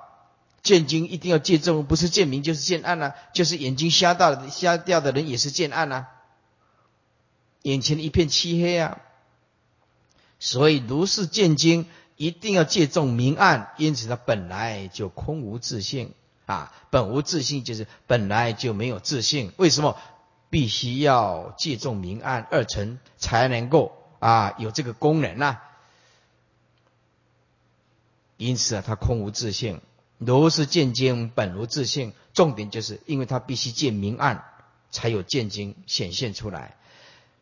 [0.64, 6.08] 见经一定要见正，不是见明就是见暗啊，就是眼睛瞎掉瞎掉的人也是见暗啊，
[7.64, 9.00] 眼前一片漆黑啊，
[10.40, 16.14] 所以如是见经一定要借重明暗，因此他本来就空无自信
[16.46, 19.98] 啊，本无自信就是本来就没有自信，为什么？
[20.52, 25.58] 必须要借重明暗二层才能够啊有这个功能呢？
[28.36, 29.80] 因此啊，他空无自信。
[30.24, 34.46] 如是见经本如自性，重点就是因为它必须见明暗，
[34.92, 36.76] 才有见经显现出来。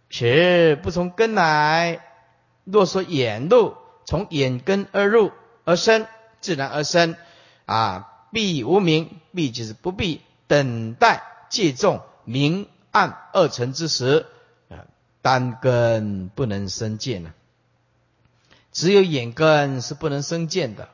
[0.09, 1.99] 是不从根来，
[2.63, 3.75] 若说眼入，
[4.05, 5.33] 从眼根而入
[5.65, 6.07] 而生，
[6.39, 7.17] 自然而生
[7.65, 14.25] 啊，必无明，必就是不必等待借重明暗二层之时
[14.69, 14.87] 啊，
[15.21, 17.33] 单根不能生见呢，
[18.71, 20.87] 只有眼根是不能生见的。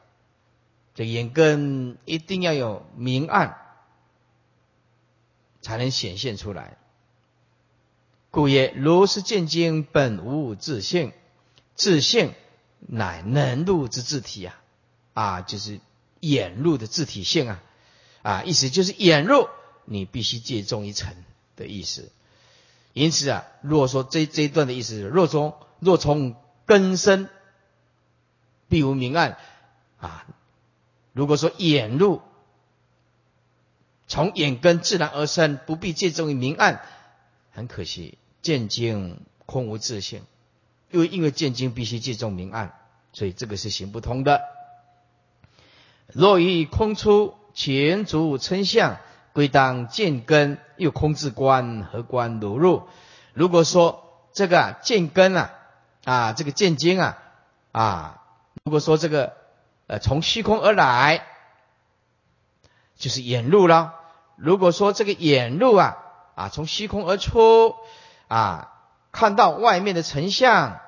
[0.96, 3.58] 这眼根一定要有明暗，
[5.62, 6.78] 才能显现出来。
[8.32, 11.12] 故曰：如是见经，本无自性，
[11.76, 12.34] 自性
[12.80, 14.62] 乃能入之自体啊！
[15.14, 15.80] 啊，就是
[16.22, 17.64] 眼入的自体性啊！
[18.22, 19.50] 啊，意思就是眼入，
[19.84, 21.14] 你必须借重一层
[21.56, 22.10] 的意思。
[22.94, 26.36] 因此啊，若说这这一段的意思：若从若从
[26.66, 27.28] 根生，
[28.70, 29.38] 必无明暗
[29.98, 30.26] 啊。
[31.16, 32.22] 如果说眼入，
[34.06, 36.82] 从眼根自然而生，不必借重于明暗，
[37.54, 40.24] 很可惜，见经空无自性，
[40.92, 42.78] 因为因为见经必须借重明暗，
[43.14, 44.42] 所以这个是行不通的。
[46.08, 48.98] 若以空出前足称相，
[49.32, 52.84] 归当见根，又空自观，何观如入？
[53.34, 54.04] 如果说
[54.34, 55.54] 这个见根啊，
[56.04, 57.18] 啊，这个见经啊，
[57.72, 58.22] 啊，
[58.66, 59.38] 如果说这个
[59.88, 61.26] 呃从虚空而来，
[62.96, 63.94] 就是眼入了。
[64.36, 65.98] 如果说这个眼入啊，
[66.36, 67.76] 啊，从虚空而出，
[68.28, 68.74] 啊，
[69.12, 70.80] 看到外面的成像，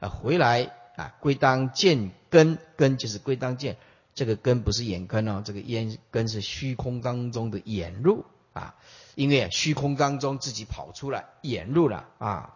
[0.00, 3.76] 啊，回来啊，归当见根，根就是归当见。
[4.14, 8.74] 这个根不是眼根哦，这个眼根是虚空当中的眼入啊，
[9.14, 12.54] 因为虚空当中自己跑出来眼入了啊。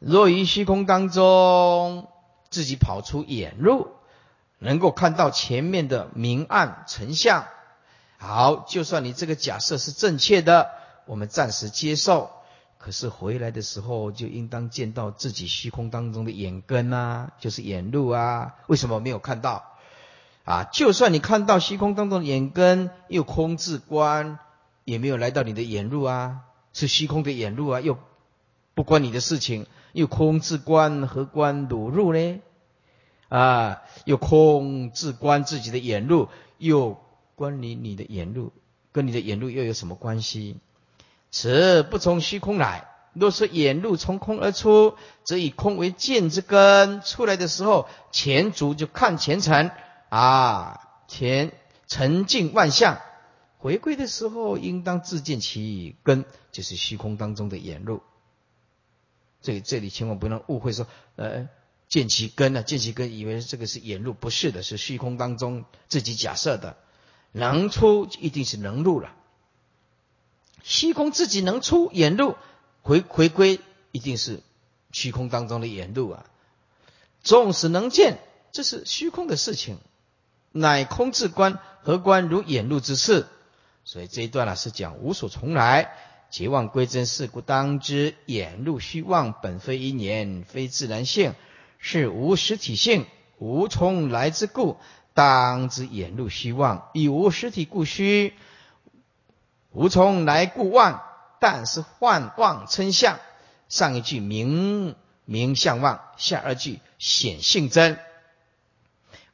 [0.00, 2.08] 若于虚空当中
[2.50, 3.92] 自己跑出眼入，
[4.62, 7.46] 能够看到前面的明暗成像，
[8.16, 10.70] 好，就算你这个假设是正确的，
[11.04, 12.30] 我们暂时接受。
[12.78, 19.64] 可是回来的时候，就应当见到自己虚空当中的眼根啊，就是眼入啊，为什么没有看到？
[20.44, 24.38] 啊，就算你看到虚空当中的眼根，又空自观，
[24.84, 26.40] 也没有来到你的眼入啊，
[26.72, 27.98] 是虚空的眼入啊，又
[28.74, 32.40] 不关你的事情，又空自观何关裸入呢？
[33.32, 36.28] 啊，又空自观自己的眼路，
[36.58, 37.00] 又
[37.34, 38.52] 关你你的眼路，
[38.92, 40.58] 跟你的眼路又有什么关系？
[41.30, 49.70] 此不从虚空来，若是眼路从空而出，则以空为见之根，出来的时候前足就看前尘。
[50.10, 51.52] 啊，前
[51.86, 53.00] 沉静万象，
[53.56, 58.02] 回归的时候，应当自见其根，就是虚空当中的眼路。
[59.40, 61.48] 这这里千万不能误会说，呃，
[61.92, 62.62] 见其根呢？
[62.62, 66.78] 见其根，以为这个是眼入，不是的，是虚空当中自己假设的。
[67.32, 69.14] 能出一定是能入了，
[70.62, 72.34] 虚空自己能出眼入，
[72.80, 74.40] 回回归一定是
[74.90, 76.24] 虚空当中的眼入啊。
[77.22, 78.20] 纵使能见，
[78.52, 79.76] 这是虚空的事情。
[80.50, 83.26] 乃空自观，何观如眼入之事？
[83.84, 85.92] 所以这一段呢是讲无所从来，
[86.30, 91.34] 结妄归真，是故当知眼入虚妄，本非因缘，非自然性，
[91.84, 93.06] 是无实体性，
[93.38, 94.76] 无从来之故，
[95.14, 98.34] 当知眼入虚妄，以无实体故虚，
[99.72, 101.02] 无从来故妄，
[101.40, 103.18] 但是幻妄称相。
[103.68, 107.98] 上一句明明相妄，下二句显性真。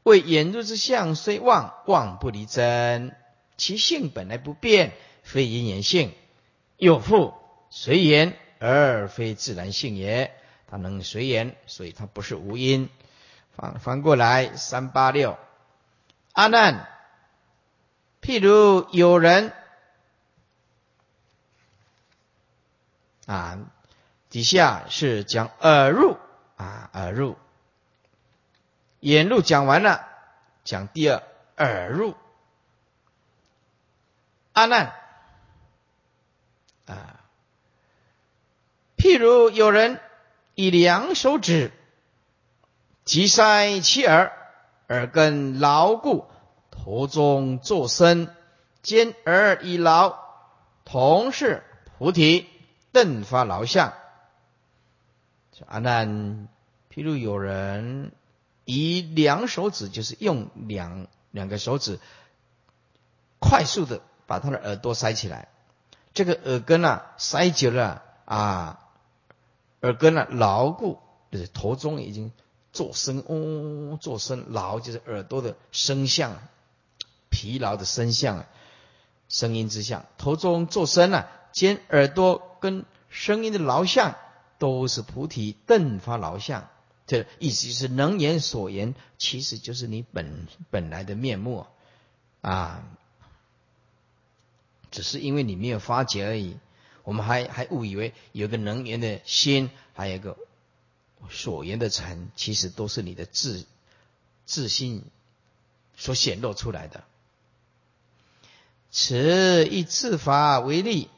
[0.02, 3.14] 为眼入之相虽妄，妄不离真，
[3.58, 4.92] 其性本来不变，
[5.22, 6.12] 非因缘性。
[6.78, 7.34] 又复
[7.68, 10.32] 随缘而非自然性也。
[10.70, 12.90] 它能随缘，所以它不是无因。
[13.56, 15.36] 翻翻过来，三八六，
[16.32, 16.86] 阿难，
[18.20, 19.52] 譬如有人
[23.26, 23.58] 啊，
[24.30, 26.16] 底下是讲耳入
[26.56, 27.36] 啊，耳入。
[29.00, 30.06] 眼入讲完了，
[30.64, 31.22] 讲第二
[31.56, 32.14] 耳入。
[34.52, 34.92] 阿难
[36.86, 37.20] 啊，
[38.96, 40.00] 譬如有人
[40.58, 41.70] 以两手指
[43.04, 44.32] 击塞其耳，
[44.88, 46.26] 耳根牢固，
[46.72, 48.28] 头中作声，
[48.82, 50.16] 兼耳以牢，
[50.84, 51.62] 同是
[51.96, 52.48] 菩提，
[52.90, 53.92] 顿发牢相。
[55.68, 56.48] 阿难，
[56.92, 58.10] 譬如有人。
[58.64, 62.00] 以两手指，就是用两两个手指，
[63.38, 65.46] 快速的把他的耳朵塞起来。
[66.14, 68.87] 这个耳根啊，塞久了啊，
[69.80, 70.98] 耳根啊牢固，
[71.30, 72.32] 就是头中已经
[72.72, 76.36] 做声，嗡，做声牢，就是耳朵的声相，
[77.30, 78.44] 疲劳的声相，
[79.28, 80.04] 声音之相。
[80.16, 84.16] 头中做声啊，兼耳朵跟声音的牢相，
[84.58, 86.68] 都是菩提顿发牢相。
[87.06, 91.64] 这意思就是能言所言，其实就是你本本来的面目
[92.42, 92.84] 啊，
[94.90, 96.58] 只是因为你没有发觉而已。
[97.08, 100.36] 我们还还误以为有个能言的心，还有一个
[101.30, 103.64] 所言的尘，其实都是你的自
[104.44, 105.02] 自信
[105.96, 107.04] 所显露出来的。
[108.90, 111.08] 此以自法为例，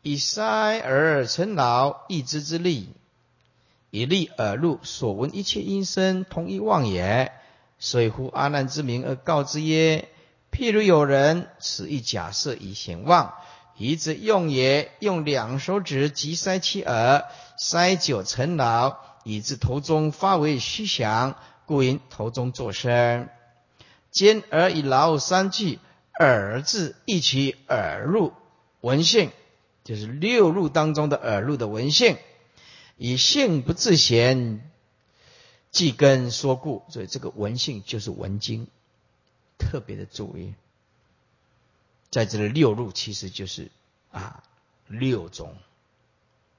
[0.00, 2.88] 以塞而成老，一之之力。
[3.90, 7.30] 以利耳入，所闻一切音声，同一妄也。
[7.78, 10.08] 所以呼阿难之名而告之曰：
[10.50, 13.34] 譬如有人，此一假设以显妄，
[13.78, 14.92] 一之用也。
[14.98, 17.24] 用两手指即塞其耳，
[17.56, 23.28] 塞久成老，以致头中发为虚响，故因头中作声。
[24.10, 25.78] 兼耳以劳三句，
[26.18, 28.32] 耳字一起耳入
[28.80, 29.30] 闻性，
[29.84, 32.16] 就是六入当中的耳入的闻性。
[32.96, 34.68] 以性不自贤，
[35.70, 38.66] 即根说故，所以这个闻性就是闻经，
[39.56, 40.54] 特别的注意
[42.10, 43.70] 在这里六入其实就是
[44.10, 44.42] 啊
[44.86, 45.56] 六种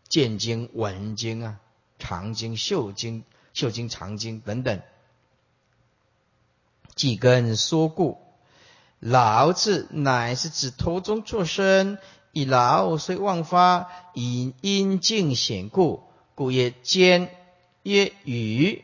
[0.08, 1.60] 见经、闻经啊、
[1.98, 3.24] 长经、嗅经、
[3.54, 4.82] 嗅经、长经等等。
[6.96, 8.20] 即根说故，
[9.00, 11.98] 劳字乃是指途中作声，
[12.34, 16.04] 以劳虽妄发，以阴静显故，
[16.36, 17.34] 故曰坚，
[17.84, 18.84] 曰语，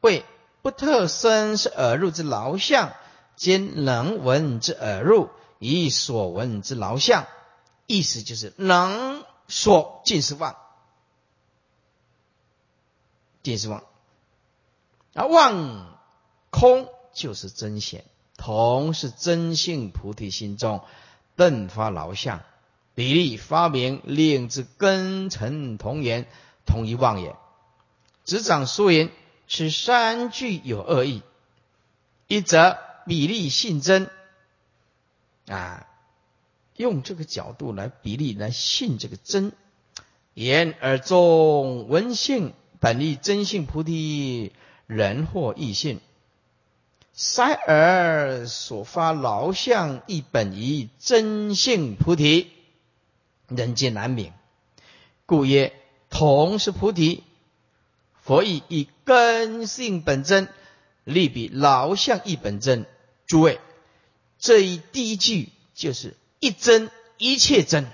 [0.00, 0.24] 谓
[0.62, 2.92] 不特生是耳入之劳相，
[3.34, 5.30] 兼能闻之耳入，
[5.60, 7.28] 以所闻之劳相。
[7.86, 10.56] 意思就是能所尽是妄，
[13.44, 13.84] 尽是妄，
[15.14, 15.96] 而妄
[16.50, 16.88] 空。
[17.12, 18.04] 就是真显，
[18.36, 20.80] 同是真性菩提心中
[21.34, 22.40] 顿发劳相，
[22.94, 26.28] 比例发明，令之根尘同源，
[26.66, 27.34] 同一妄也。
[28.24, 29.10] 执掌说言，
[29.48, 31.24] 此三句有二意：
[32.28, 34.08] 一则比例性真，
[35.50, 35.86] 啊，
[36.76, 39.52] 用这个角度来比例来信这个真
[40.32, 44.52] 言而中闻性本立真性菩提
[44.86, 46.00] 人或异性。
[47.12, 52.48] 塞尔所发劳相，亦本于真性菩提，
[53.48, 54.32] 人皆难明，
[55.26, 55.74] 故曰
[56.08, 57.24] 同是菩提。
[58.22, 60.48] 佛亦以根性本真，
[61.04, 62.86] 立比劳相亦本真。
[63.26, 63.60] 诸位，
[64.40, 67.86] 这一第一句就是一真一切真，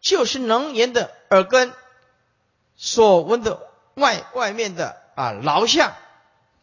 [0.00, 1.72] 就是能言的耳根
[2.76, 5.94] 所闻的外外面的啊劳相。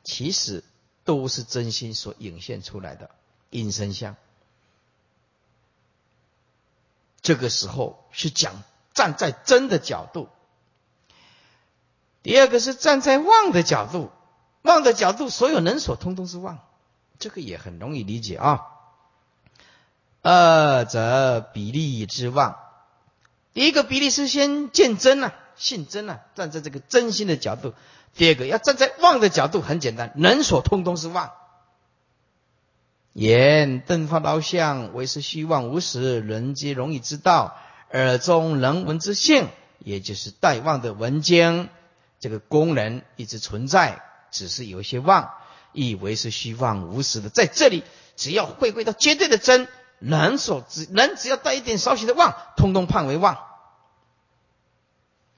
[0.03, 0.65] 其实
[1.05, 3.09] 都是真心所涌现出来的
[3.49, 4.17] 因身相。
[7.21, 10.27] 这个时候是讲站在真的角度。
[12.21, 14.11] 第二个是站在妄的角度，
[14.61, 16.59] 妄的角度，所有能所通通是妄，
[17.19, 18.61] 这个也很容易理解啊。
[20.21, 22.57] 二则比例之望，
[23.53, 27.73] 第一个比例是先见真呐，信真呐，站在这个真心的角度。
[28.15, 31.31] 第二个要站在望的角度，很简单，能所通通是望。
[33.11, 37.57] 言顿发刀相，为是虚妄无实，人皆容易知道。
[37.91, 39.47] 耳中能闻之性，
[39.77, 41.69] 也就是带望的闻经，
[42.19, 44.01] 这个功能一直存在，
[44.31, 45.31] 只是有些妄，
[45.73, 47.29] 以为是虚妄无实的。
[47.29, 47.83] 在这里，
[48.15, 49.67] 只要回归到绝对的真，
[49.99, 53.37] 人所只能只要带一点少许的妄，通通判为妄。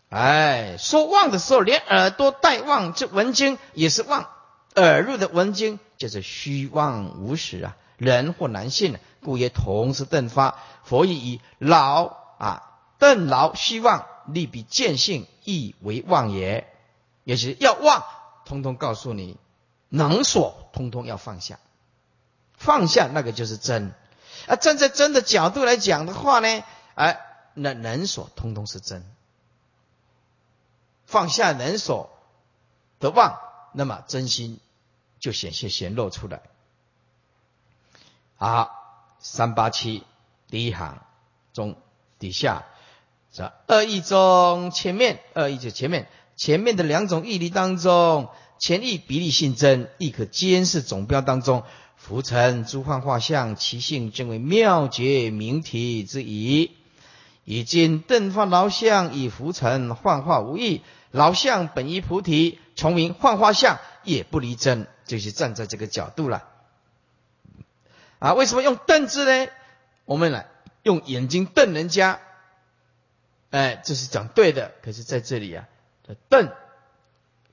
[0.09, 4.29] 哎，说妄的时候，连耳朵带妄，这闻经也是妄。
[4.75, 10.59] 耳入的闻经就是虚妄无实啊，人或男性，故曰同时顿发。
[10.83, 16.67] 佛亦以劳啊顿劳虚妄，利比见性，亦为妄也。
[17.23, 18.03] 也就是要妄，
[18.45, 19.37] 通通告诉你，
[19.95, 21.59] 能所通通要放下，
[22.53, 23.93] 放下那个就是真。
[24.47, 26.63] 啊，站在真的角度来讲的话呢，
[26.95, 27.19] 哎，
[27.53, 29.03] 那能所通通是真。
[31.05, 32.09] 放下能所
[32.99, 33.39] 得忘，
[33.73, 34.59] 那么真心
[35.19, 36.41] 就显现显露出来。
[38.35, 40.03] 好，三八七
[40.49, 41.01] 第一行
[41.53, 41.77] 中
[42.19, 42.65] 底下
[43.31, 51.63] 这二义中前面二义就前面前面的两种义理当中，前义比例性真，亦可监视总标当中
[51.95, 56.71] 浮尘诸幻化相，其性正为妙绝明体之意。
[57.43, 60.81] 已经顿发劳相，以浮尘幻化无异。
[61.11, 66.43] 老相本依菩提，重名幻化相也不离真，就是站在这个角度了。
[68.19, 69.51] 啊，为什么用瞪字呢？
[70.05, 70.47] 我们来
[70.81, 72.19] 用眼睛瞪人家，
[73.51, 74.71] 哎，这是讲对的。
[74.81, 75.67] 可是在这里啊，
[76.29, 76.51] 瞪，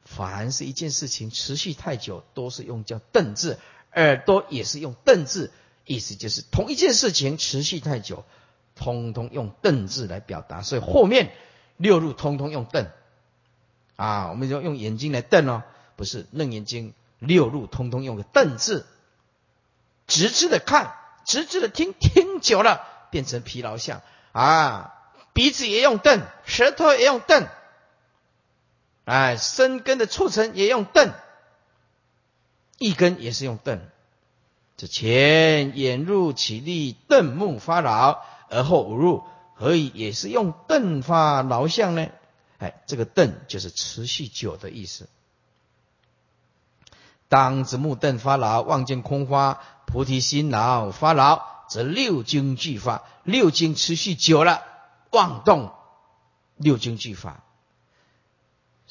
[0.05, 3.59] 凡是一件事情持续太久，都是用叫瞪字。
[3.95, 5.53] 耳朵也是用瞪字，
[5.85, 8.25] 意思就是同一件事情持续太久，
[8.75, 10.63] 通通用瞪字来表达。
[10.63, 11.33] 所以后面
[11.77, 12.87] 六路通通用瞪。
[13.97, 15.63] 啊，我们就用眼睛来瞪哦，
[15.97, 18.87] 不是瞪眼睛，六路通通用个瞪字，
[20.07, 20.95] 直直的看，
[21.25, 22.81] 直直的听，听久了
[23.11, 24.95] 变成疲劳相啊。
[25.35, 27.47] 鼻子也用瞪，舌头也用瞪，
[29.05, 31.13] 哎，生根的促成也用瞪，
[32.79, 33.81] 一根也是用瞪。
[34.77, 39.25] 这前眼入起立，瞪目发劳，而后五入，
[39.55, 42.09] 何以也是用瞪发劳相呢？
[42.59, 45.09] 哎，这个瞪就是持续久的意思。
[47.29, 53.03] 当子目瞪发劳，望见空花，菩提心劳发劳，则六经俱发。
[53.25, 54.63] 六经持续久了，
[55.11, 55.73] 妄动，
[56.57, 57.43] 六经俱发。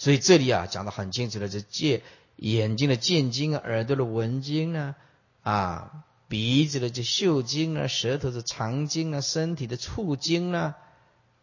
[0.02, 2.02] 所以这里啊讲的很清楚了，这见
[2.36, 4.96] 眼睛的见经啊，耳朵的闻经啊，
[5.44, 10.76] 啊，鼻子的这嗅经啊，舌头的肠经啊，身体的触经啊，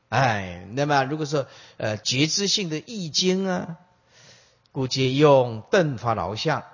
[0.09, 1.47] 哎，那么如果说
[1.77, 3.77] 呃觉知性的意经啊，
[4.73, 6.65] 估计用顿法老相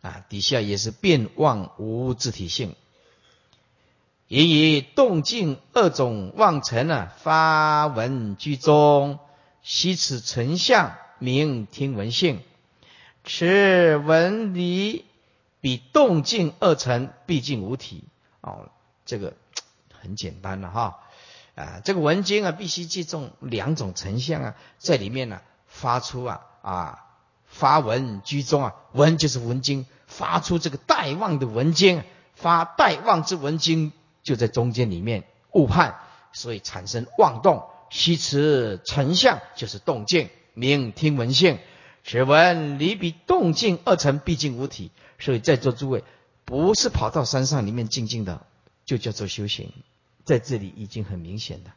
[0.00, 2.74] 啊，底下也是变妄无自体性，
[4.26, 9.20] 也以动静二种妄尘啊，发闻居中，
[9.66, 12.40] 悉此成相，名听闻性。
[13.24, 15.04] 此闻离
[15.60, 18.04] 比动静二层毕竟无体。
[18.42, 18.70] 哦，
[19.04, 19.34] 这个
[19.92, 21.00] 很简单了哈。
[21.56, 27.04] 啊，这个文经啊必须记重两种成相啊，在里面呢发出啊啊
[27.48, 32.04] 发文居中啊，文就是文经，发出这个待望的文经，
[32.36, 33.90] 发待望之文经
[34.22, 35.98] 就在中间里面误判，
[36.32, 41.58] 所以产生妄动，虚持成相就是动静，明听闻性。
[42.04, 46.04] 只闻离比动静二层毕竟无体，所以在座诸位
[46.44, 48.46] 不是跑到山上里面静静的，
[48.84, 49.72] 就叫做修行，
[50.24, 51.70] 在这里已经很明显的。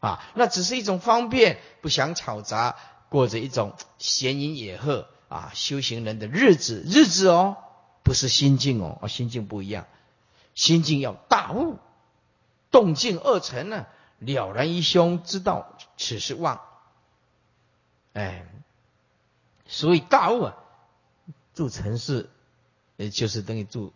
[0.00, 2.76] 啊，那只是一种方便，不想吵杂，
[3.08, 5.08] 过着一种闲云野鹤。
[5.28, 7.56] 啊，修行人的日子日子哦，
[8.04, 9.88] 不是心境哦，啊心境不一样，
[10.54, 11.78] 心境要大悟，
[12.70, 13.86] 动静二层呢，
[14.18, 16.60] 了然于胸，知道此是妄。
[18.12, 18.46] 哎，
[19.66, 20.56] 所以大悟啊，
[21.54, 22.30] 住城市，
[22.96, 23.92] 也就是等于住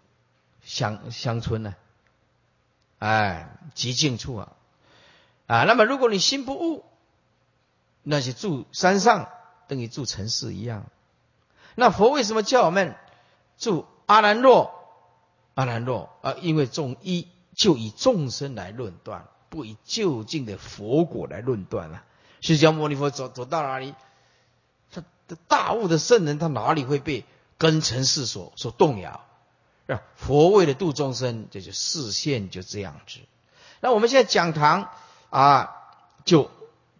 [0.62, 1.74] 乡乡村呢，
[2.98, 4.52] 哎，极静处啊，
[5.46, 6.84] 啊，那么如果你心不悟，
[8.02, 9.30] 那就住山上，
[9.68, 10.86] 等于住城市一样。
[11.76, 12.96] 那佛为什么叫我们
[13.56, 14.74] 住阿兰若？
[15.54, 22.02] 阿兰若啊，因为众一就以众生来论断，不以究竟的佛果来论断了。
[22.40, 23.94] 释迦牟尼佛走走到哪里？
[24.90, 25.04] 他
[25.46, 27.24] 大悟的圣人，他哪里会被
[27.58, 29.20] 根尘世所所动摇？
[29.86, 33.18] 啊，佛为了度众生，这就视线就这样子。
[33.80, 34.88] 那我们现在讲堂
[35.30, 35.76] 啊，
[36.24, 36.50] 就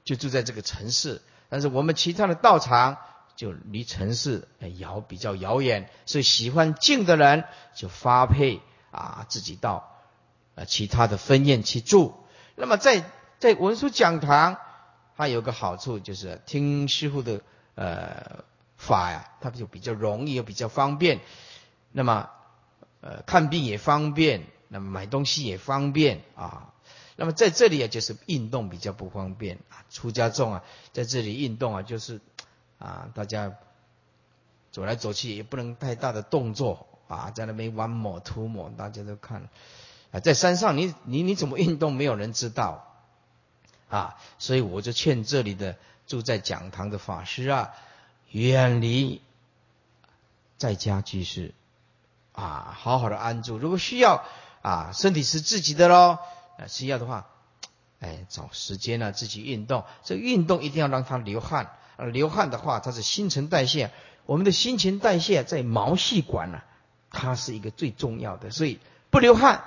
[0.05, 2.99] 就住在这个城市，但是我们其他的道场
[3.37, 4.47] 就离城市
[4.79, 7.45] 遥比较遥远，所以喜欢静的人
[7.75, 9.97] 就发配啊自己到
[10.55, 12.15] 啊其他的分院去住。
[12.57, 13.05] 那么在
[13.39, 14.59] 在文殊讲堂，
[15.17, 17.41] 它有个好处就是听师傅的。
[17.77, 18.45] 呃，
[18.77, 21.21] 法呀，它就比较容易，又比较方便。
[21.93, 22.29] 那么，
[23.01, 26.75] 呃，看病也方便，那么买东西也方便啊。
[27.17, 29.87] 那么在这里啊，就是运动比较不方便啊。
[29.89, 32.21] 出家众啊，在这里运动啊，就是
[32.79, 33.55] 啊，大家
[34.71, 39.49] 走来走去也不能太大的动作啊，在那边玩抹涂抹，大家都看
[40.13, 40.21] 啊。
[40.21, 42.87] 在山上，你你你怎么运动，没有人知道
[43.89, 44.17] 啊。
[44.39, 45.77] 所以我就劝这里的。
[46.07, 47.71] 住在讲堂的法师啊，
[48.33, 49.23] 远离
[50.59, 51.55] 在家居士
[52.33, 53.59] 啊，好好的安住。
[53.59, 54.25] 如果需要
[54.61, 56.19] 啊，身体是自己的喽，
[56.59, 57.29] 啊，需要的话，
[58.01, 59.85] 哎，找时间呢自己运动。
[60.03, 63.93] 这运动一定要让它流汗，啊，流汗的话，它是新陈代谢。
[64.27, 66.61] 我们的新陈代谢在毛细管呢，
[67.13, 68.81] 它是一个最重要的，所以
[69.11, 69.63] 不流汗，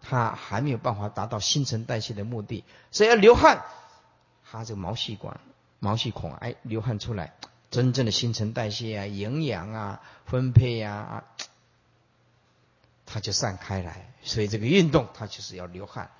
[0.00, 2.64] 它还没有办法达到新陈代谢的目的。
[2.90, 3.64] 所以要流汗，
[4.50, 5.40] 它这个毛细管。
[5.80, 7.34] 毛细孔哎流汗出来，
[7.70, 11.22] 真正的新陈代谢啊、营养啊、分配呀，
[13.06, 14.12] 它就散开来。
[14.24, 16.10] 所以这个运动它就是要流汗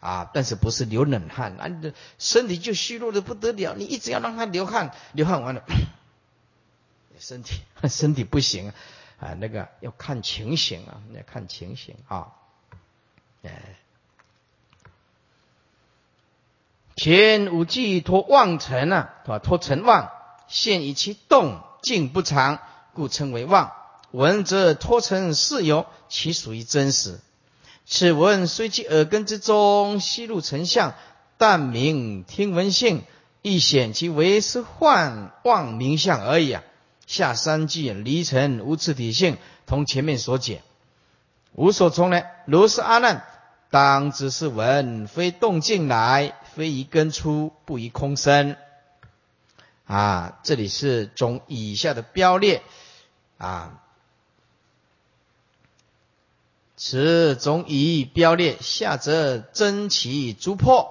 [0.00, 1.66] 啊，但是不是流冷汗啊？
[1.66, 5.64] 你的身体就虚弱的不得了，你一直要让它流汗，流汗完了，
[7.18, 8.74] 身体身体不行
[9.18, 12.34] 啊，那个要看情形啊，要看情形啊，
[16.96, 20.10] 前五季托妄尘啊，啊托尘妄，
[20.48, 22.58] 现以其动静不长，
[22.94, 23.72] 故称为妄。
[24.12, 27.20] 闻则托尘事有，其属于真实。
[27.84, 30.94] 此文虽其耳根之中吸入成相，
[31.36, 33.04] 但明听闻性，
[33.42, 36.62] 亦显其为是幻妄名相而已啊。
[37.06, 39.36] 下三句离尘无次体性，
[39.66, 40.62] 同前面所解，
[41.52, 42.42] 无所从来。
[42.46, 43.24] 如是阿难，
[43.70, 46.34] 当知是闻，非动静来。
[46.54, 48.56] 非宜根出，不宜空生。
[49.84, 52.62] 啊，这里是从以下的标列
[53.36, 53.82] 啊，
[56.76, 60.88] 此总以标列，下则真其诸破。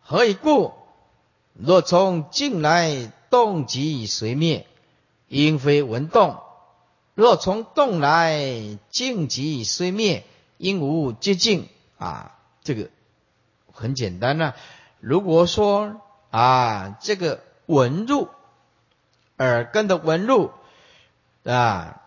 [0.00, 0.72] 何以故？
[1.54, 4.66] 若从静来，动即随灭，
[5.26, 6.36] 因非闻动；
[7.14, 10.24] 若从动来，静即虽灭，
[10.56, 11.68] 因无接近。
[12.04, 12.90] 啊，这个
[13.72, 14.54] 很简单呐。
[15.00, 18.28] 如果说啊，这个纹路
[19.38, 20.50] 耳根的纹路
[21.44, 22.02] 啊，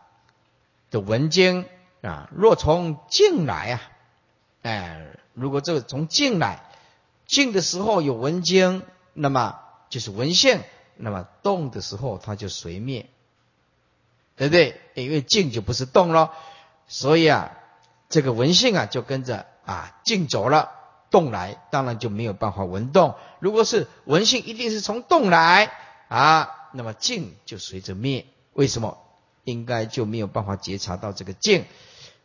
[0.91, 1.65] 的文经
[2.01, 3.81] 啊，若从静来啊，
[4.61, 6.63] 哎，如果这个从静来，
[7.25, 8.83] 静的时候有文经，
[9.13, 10.59] 那么就是文性；
[10.95, 13.09] 那么动的时候，它就随灭，
[14.35, 14.79] 对不对？
[14.93, 16.33] 因为静就不是动了，
[16.87, 17.51] 所以啊，
[18.09, 20.71] 这个文性啊就跟着啊静走了，
[21.11, 23.13] 动来当然就没有办法文动。
[23.39, 25.71] 如果是文性，一定是从动来
[26.07, 28.25] 啊，那么静就随着灭。
[28.53, 28.97] 为什么？
[29.43, 31.65] 应该就没有办法觉察到这个静。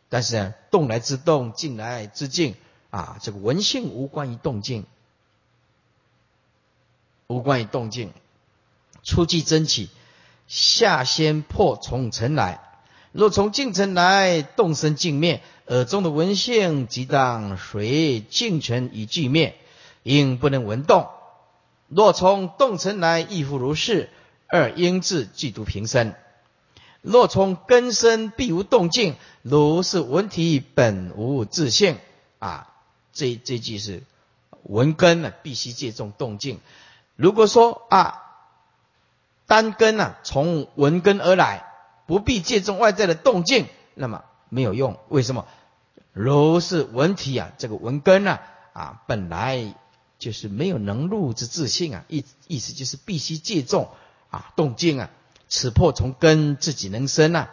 [0.09, 2.55] 但是呢，动来之动，静来之静
[2.89, 4.85] 啊，这个文性无关于动静，
[7.27, 8.11] 无关于动静。
[9.03, 9.89] 初即真起，
[10.47, 12.61] 下先破从尘来。
[13.11, 19.55] 若从静尘来，动生静灭，耳中的文性即当随静尘以俱灭，
[20.03, 21.07] 应不能闻动。
[21.87, 24.09] 若从动尘来，亦复如是。
[24.47, 26.13] 二应自具足平生。
[27.01, 29.15] 若从根生，必无动静。
[29.41, 31.97] 如是文体本无自性
[32.37, 32.69] 啊！
[33.13, 34.03] 这这句是
[34.61, 36.59] 文根呢，必须借重动静。
[37.15, 38.21] 如果说啊，
[39.47, 41.65] 单根呢从文根而来，
[42.05, 44.23] 不必借重外在的动静，那么
[44.53, 44.97] 没有用。
[45.09, 45.45] 为什么？
[46.13, 48.39] 如是文体啊，这个文根呢
[48.73, 49.73] 啊，本来
[50.19, 53.89] 就是没有能入之自信啊，意意思就是必须借重。
[54.29, 55.09] 啊，动静啊，
[55.47, 57.49] 此破从根自己能生啊。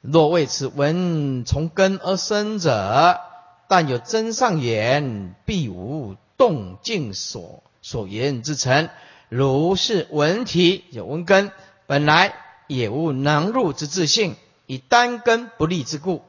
[0.00, 3.20] 若为此文从根而生者，
[3.68, 8.88] 但有真上言，必无动静所所言之成。
[9.28, 11.50] 如是闻体有文根，
[11.86, 12.34] 本来
[12.66, 14.36] 也无能入之自性，
[14.68, 16.22] 以单根不利之故。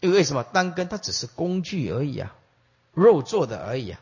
[0.00, 2.34] 因为为什么单根它只是工具而已啊，
[2.94, 4.00] 肉做的而已啊。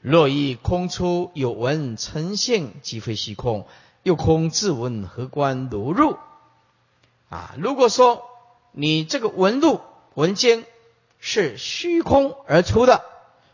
[0.00, 3.64] 若以空出有闻成性，即非虚空；
[4.04, 6.16] 又空自闻，何关如入？
[7.28, 8.22] 啊，如果说
[8.70, 9.80] 你这个纹路
[10.14, 10.64] 纹间
[11.18, 13.02] 是虚空而出的，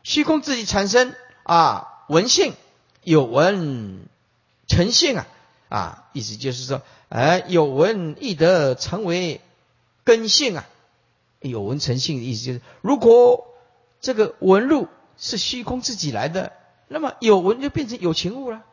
[0.02, 2.52] 虚空自己产生啊，闻性
[3.02, 4.04] 有闻
[4.66, 5.26] 成性啊，
[5.70, 9.40] 啊，意思就是说，哎，有闻易得成为
[10.04, 10.66] 根性啊，
[11.40, 13.46] 有文成性的意思就是，如果
[14.00, 14.88] 这个纹路。
[15.18, 16.52] 是虚空自己来的，
[16.88, 18.64] 那么有文就变成有情物了。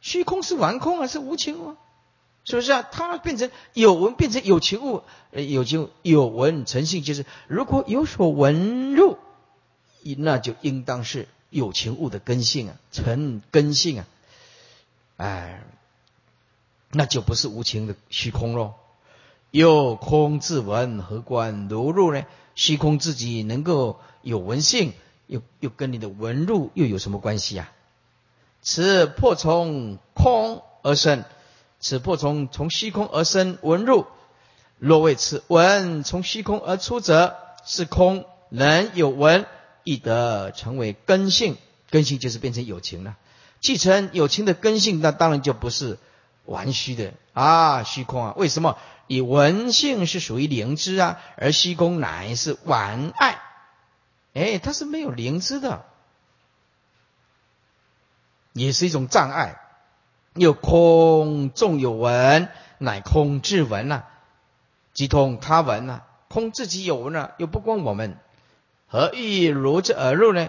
[0.00, 1.74] 虚空是完空啊，是无情物，
[2.44, 2.82] 是不是啊？
[2.92, 9.16] 它变成有文，变成有情物，有情有文成性，就是如果有所闻入，
[10.18, 14.06] 那就应当是有情物的根性啊，成根性啊，
[15.16, 15.64] 哎，
[16.90, 18.74] 那就不是无情的虚空喽。
[19.54, 22.24] 又空自闻，何关如入呢？
[22.56, 24.94] 虚空自己能够有闻性，
[25.28, 27.70] 又又跟你的闻入又有什么关系啊？
[28.62, 31.22] 此破从空而生，
[31.78, 34.06] 此破从从虚空而生闻入。
[34.80, 39.46] 若为此闻从虚空而出者，是空能有闻，
[39.84, 41.56] 亦得成为根性。
[41.90, 43.16] 根性就是变成有情了。
[43.60, 45.96] 继承有情的根性，那当然就不是
[46.44, 48.34] 玩虚的啊，虚空啊？
[48.36, 48.76] 为什么？
[49.06, 53.40] 以文性是属于灵知啊，而虚空乃是玩爱，
[54.34, 55.84] 哎，它是没有灵知的，
[58.52, 59.60] 也是一种障碍。
[60.34, 62.48] 有空纵有闻，
[62.78, 64.02] 乃空自闻呐，
[64.92, 68.18] 即通他闻呐，空自己有闻呐，又不关我们，
[68.88, 70.48] 何欲如之耳入呢？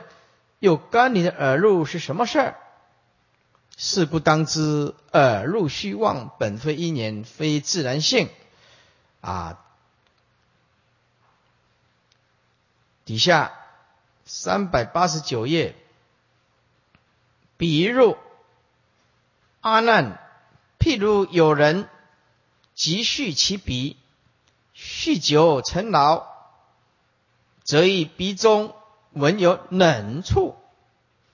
[0.59, 2.55] 又干你的耳入是什么事儿？
[3.77, 8.29] 事不当知，耳入虚妄，本非因缘，非自然性。
[9.25, 9.59] 啊，
[13.05, 13.53] 底下
[14.23, 15.75] 三百八十九页，
[17.57, 18.17] 比如
[19.61, 20.19] 阿难，
[20.77, 21.89] 譬如有人
[22.75, 23.97] 急续其鼻，
[24.75, 26.27] 酗酒成劳，
[27.63, 28.75] 则以鼻中
[29.13, 30.55] 闻有冷处、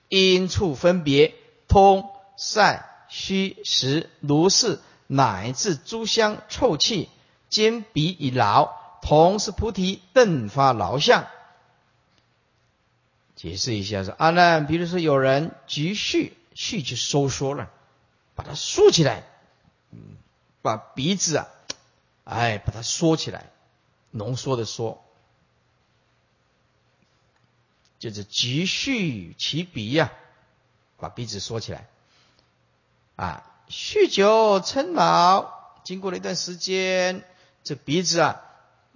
[0.08, 1.34] 阴处分别，
[1.68, 7.10] 通散虚实如是，乃至诸香臭气。
[7.52, 8.72] 坚鼻以劳，
[9.02, 11.26] 同是菩提顿发劳相。
[13.36, 17.70] 解释一下说，阿难，比如说有人急蓄，蓄就收缩了，
[18.34, 19.24] 把它缩起来，
[20.62, 21.46] 把鼻子啊，
[22.24, 23.50] 哎，把它缩起来，
[24.12, 25.04] 浓缩的缩，
[27.98, 30.10] 就是急蓄其鼻呀，
[30.96, 31.86] 把鼻子缩起来，
[33.16, 35.52] 啊，酗酒称劳，
[35.84, 37.26] 经过了一段时间。
[37.64, 38.42] 这鼻子啊，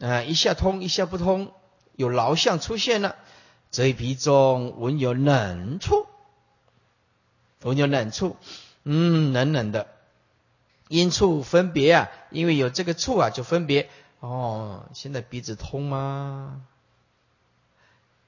[0.00, 1.52] 啊一下通一下不通，
[1.94, 3.16] 有劳相出现了，
[3.70, 6.06] 则鼻中闻有冷处，
[7.62, 8.36] 闻有冷处，
[8.84, 9.88] 嗯，冷冷的，
[10.88, 13.88] 因处分别啊，因为有这个处啊，就分别。
[14.20, 16.62] 哦，现在鼻子通吗？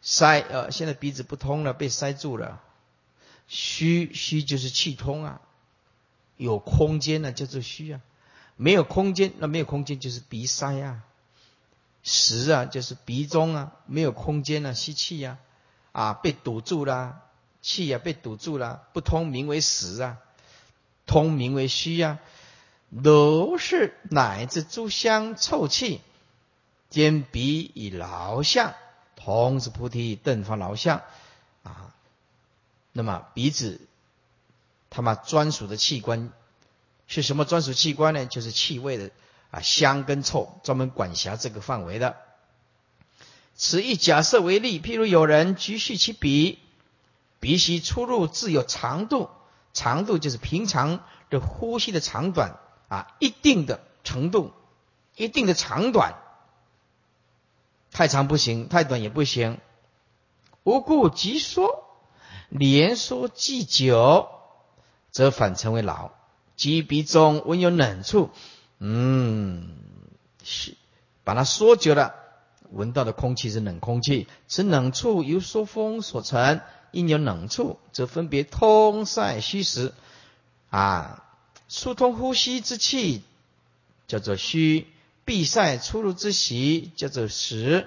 [0.00, 2.62] 塞呃，现在鼻子不通了，被塞住了。
[3.48, 5.40] 虚虚就是气通啊，
[6.36, 8.00] 有空间呢叫做虚啊，
[8.58, 11.02] 没有空间那没有空间就是鼻塞啊。
[12.02, 15.38] 实啊就是鼻中啊没有空间了，吸气呀
[15.92, 17.22] 啊被堵住了，
[17.62, 20.18] 气呀被堵住了，不通名为实啊，
[21.06, 22.18] 通名为虚啊。
[23.04, 26.00] 都是乃至诸香臭气，
[26.88, 28.72] 兼鼻以劳相，
[29.14, 31.02] 同是菩提顿发劳相
[31.64, 31.92] 啊。
[32.92, 33.82] 那么鼻子，
[34.88, 36.32] 他们专属的器官
[37.08, 37.44] 是什么？
[37.44, 38.26] 专属器官呢？
[38.26, 39.10] 就是气味的
[39.50, 42.14] 啊，香跟臭，专门管辖这个范围的。
[43.56, 46.60] 此一假设为例，譬如有人举续其鼻，
[47.40, 49.28] 鼻息出入自有长度，
[49.72, 52.60] 长度就是平常的呼吸的长短。
[52.88, 54.50] 啊，一定的程度，
[55.14, 56.14] 一定的长短，
[57.90, 59.60] 太长不行，太短也不行。
[60.62, 61.84] 无故即说，
[62.48, 64.30] 连说既久，
[65.10, 66.12] 则反成为老。
[66.58, 68.30] 鸡鼻中闻有冷处，
[68.80, 69.76] 嗯，
[70.42, 70.74] 是
[71.22, 72.14] 把它说久了，
[72.70, 74.26] 闻到的空气是冷空气。
[74.48, 79.94] 此冷处由说风所成，因有冷处，则分别通塞虚实
[80.68, 81.24] 啊。
[81.68, 83.22] 疏通呼吸之气
[84.08, 84.88] 叫做虚，
[85.24, 87.86] 闭塞出入之息叫做实，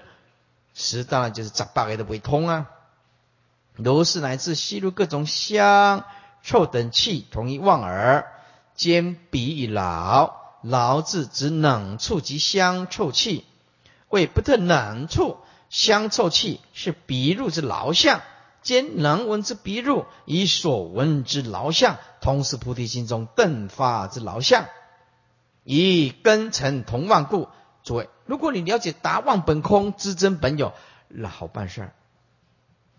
[0.74, 2.70] 实当然就是杂八个的为通啊。
[3.76, 6.06] 如是乃至吸入各种香
[6.42, 8.32] 臭等气，同一望耳，
[8.76, 13.46] 兼鼻以劳，劳字指冷处及香臭气，
[14.10, 15.38] 为不特冷处
[15.70, 18.22] 香臭气是鼻入之劳相。
[18.62, 24.68] 兼能闻之鼻入，以所闻之劳相，同是菩提心中顿发之劳相，
[25.64, 27.50] 以根尘同万故。
[27.84, 30.74] 诸位，如果你了解达妄本空知真本有，
[31.08, 31.96] 那好办事儿，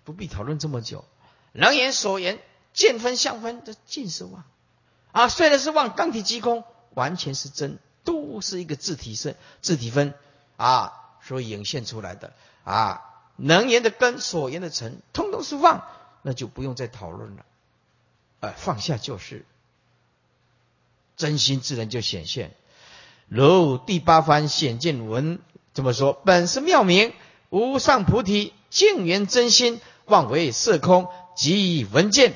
[0.03, 1.05] 不必讨论这么久。
[1.53, 2.41] 能言所言
[2.73, 4.43] 见分相分，这尽是妄
[5.13, 5.29] 啊！
[5.29, 10.15] 虽然是妄，当体即空，完全是真，都是一个自体身、自体分
[10.57, 10.93] 啊，
[11.23, 12.33] 所涌现出来的
[12.65, 13.03] 啊。
[13.37, 15.85] 能言的根，所言的尘，通通是妄，
[16.23, 17.45] 那就不用再讨论了。
[18.41, 19.45] 呃，放下就是，
[21.17, 22.55] 真心自然就显现。
[23.29, 25.41] 如第八番显见文
[25.75, 27.15] 这么说：本是妙明
[27.51, 32.35] 无上菩提，净缘真心，妄为色空，即以闻见。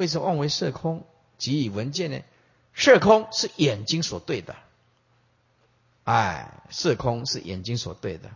[0.00, 1.04] 为什么妄为色空，
[1.36, 2.22] 即以闻见呢？
[2.72, 4.56] 色空是眼睛所对的，
[6.04, 8.30] 哎，色空是眼睛所对的。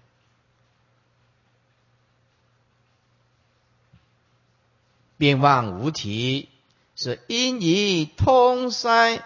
[5.17, 6.51] 便望无体，
[6.97, 9.25] 是因以通塞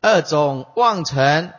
[0.00, 1.52] 二种妄尘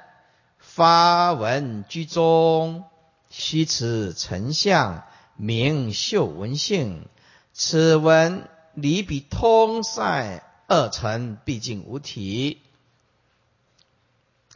[0.58, 2.86] 发闻居中，
[3.30, 5.04] 虚此成相，
[5.36, 7.08] 名秀闻性。
[7.54, 12.62] 此文离比通塞二尘，毕竟无体。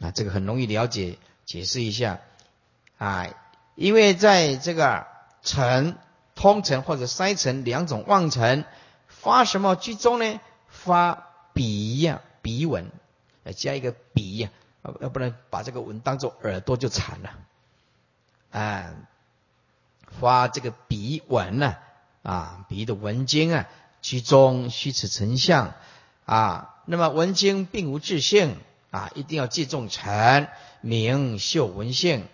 [0.00, 2.20] 啊，这个很容易了解，解释一下。
[2.98, 3.26] 啊，
[3.74, 5.06] 因为在这个
[5.42, 5.96] 尘、
[6.34, 8.64] 通尘或者塞尘两种妄尘。
[9.08, 10.40] 发什么居中呢？
[10.68, 12.92] 发鼻呀，鼻纹，
[13.56, 14.50] 加一个鼻呀，
[15.00, 17.38] 要不然把这个纹当做耳朵就惨了。
[18.52, 18.94] 啊，
[20.20, 21.76] 发这个鼻纹呢，
[22.22, 23.68] 啊，鼻的纹经啊，
[24.06, 25.74] 其中虚此成相
[26.26, 26.76] 啊。
[26.84, 28.56] 那么文经并无自性
[28.92, 30.46] 啊，一定要借重臣
[30.80, 32.24] 名秀文性